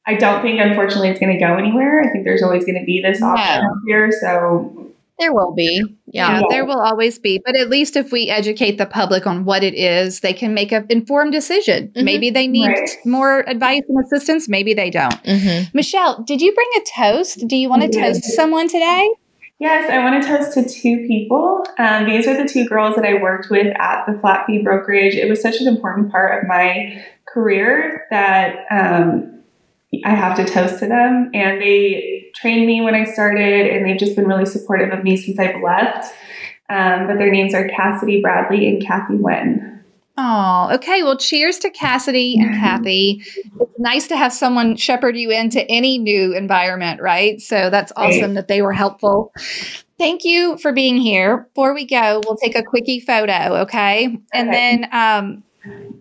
[0.06, 2.02] I don't think, unfortunately, it's going to go anywhere.
[2.02, 3.70] I think there's always going to be this option yeah.
[3.86, 4.12] here.
[4.20, 5.84] So there will be.
[6.08, 7.40] Yeah, yeah, there will always be.
[7.46, 10.72] But at least if we educate the public on what it is, they can make
[10.72, 11.90] an informed decision.
[11.90, 12.04] Mm-hmm.
[12.04, 12.90] Maybe they need right.
[13.06, 14.50] more advice and assistance.
[14.50, 15.24] Maybe they don't.
[15.24, 15.70] Mm-hmm.
[15.78, 17.48] Michele, did you bring a toast?
[17.48, 19.08] Do you want to toast someone today?
[19.62, 21.64] Yes, I want to toast to two people.
[21.78, 25.14] Um, these are the two girls that I worked with at the flat fee brokerage.
[25.14, 29.44] It was such an important part of my career that um,
[30.04, 31.30] I have to toast to them.
[31.36, 35.16] And they trained me when I started, and they've just been really supportive of me
[35.16, 36.12] since I've left.
[36.68, 39.81] Um, but their names are Cassidy Bradley and Kathy Wynn.
[40.18, 41.04] Oh, okay.
[41.04, 43.24] Well, cheers to Cassidy and Kathy.
[43.60, 47.42] It's nice to have someone shepherd you into any new environment, right?
[47.42, 49.34] So that's awesome that they were helpful.
[49.98, 51.48] Thank you for being here.
[51.54, 54.06] Before we go, we'll take a quickie photo, okay?
[54.34, 54.52] And okay.
[54.52, 55.44] then um,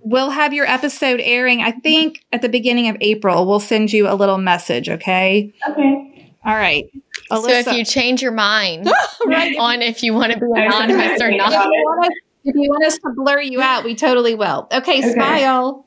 [0.03, 3.47] we'll have your episode airing, I think, at the beginning of April.
[3.47, 5.53] We'll send you a little message, okay?
[5.69, 6.33] Okay.
[6.45, 6.87] All right.
[7.31, 7.43] Alyssa.
[7.43, 8.91] So if you change your mind
[9.27, 9.57] right.
[9.59, 11.71] on if you want to be anonymous or not.
[12.45, 14.69] If you want us to blur you out, we totally will.
[14.73, 15.13] Okay, okay.
[15.13, 15.87] smile.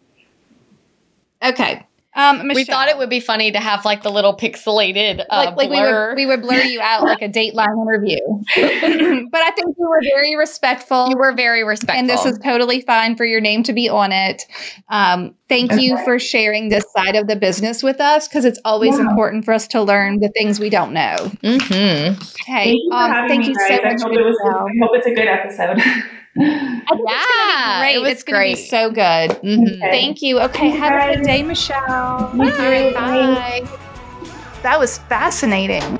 [1.43, 1.85] Okay.
[2.15, 5.55] Um, we thought it would be funny to have like the little pixelated uh, like,
[5.55, 6.13] like blur.
[6.15, 8.19] We, would, we would blur you out like a Dateline interview.
[9.31, 11.07] but I think you were very respectful.
[11.09, 14.11] You were very respectful, and this is totally fine for your name to be on
[14.11, 14.45] it.
[14.89, 15.81] Um, thank okay.
[15.81, 19.09] you for sharing this side of the business with us because it's always yeah.
[19.09, 21.15] important for us to learn the things we don't know.
[21.17, 22.21] Mm-hmm.
[22.21, 23.85] Okay, thank you, um, thank you so much.
[23.85, 25.79] I hope, was, I hope it's a good episode.
[26.35, 27.95] yeah, great.
[27.95, 29.31] It was it's be so good.
[29.41, 29.63] Mm-hmm.
[29.63, 29.91] Okay.
[29.91, 30.39] Thank you.
[30.41, 32.31] Okay, Thank have a good day, Michele.
[32.33, 32.93] You Bye.
[32.93, 33.79] Bye.
[34.63, 35.99] That was fascinating.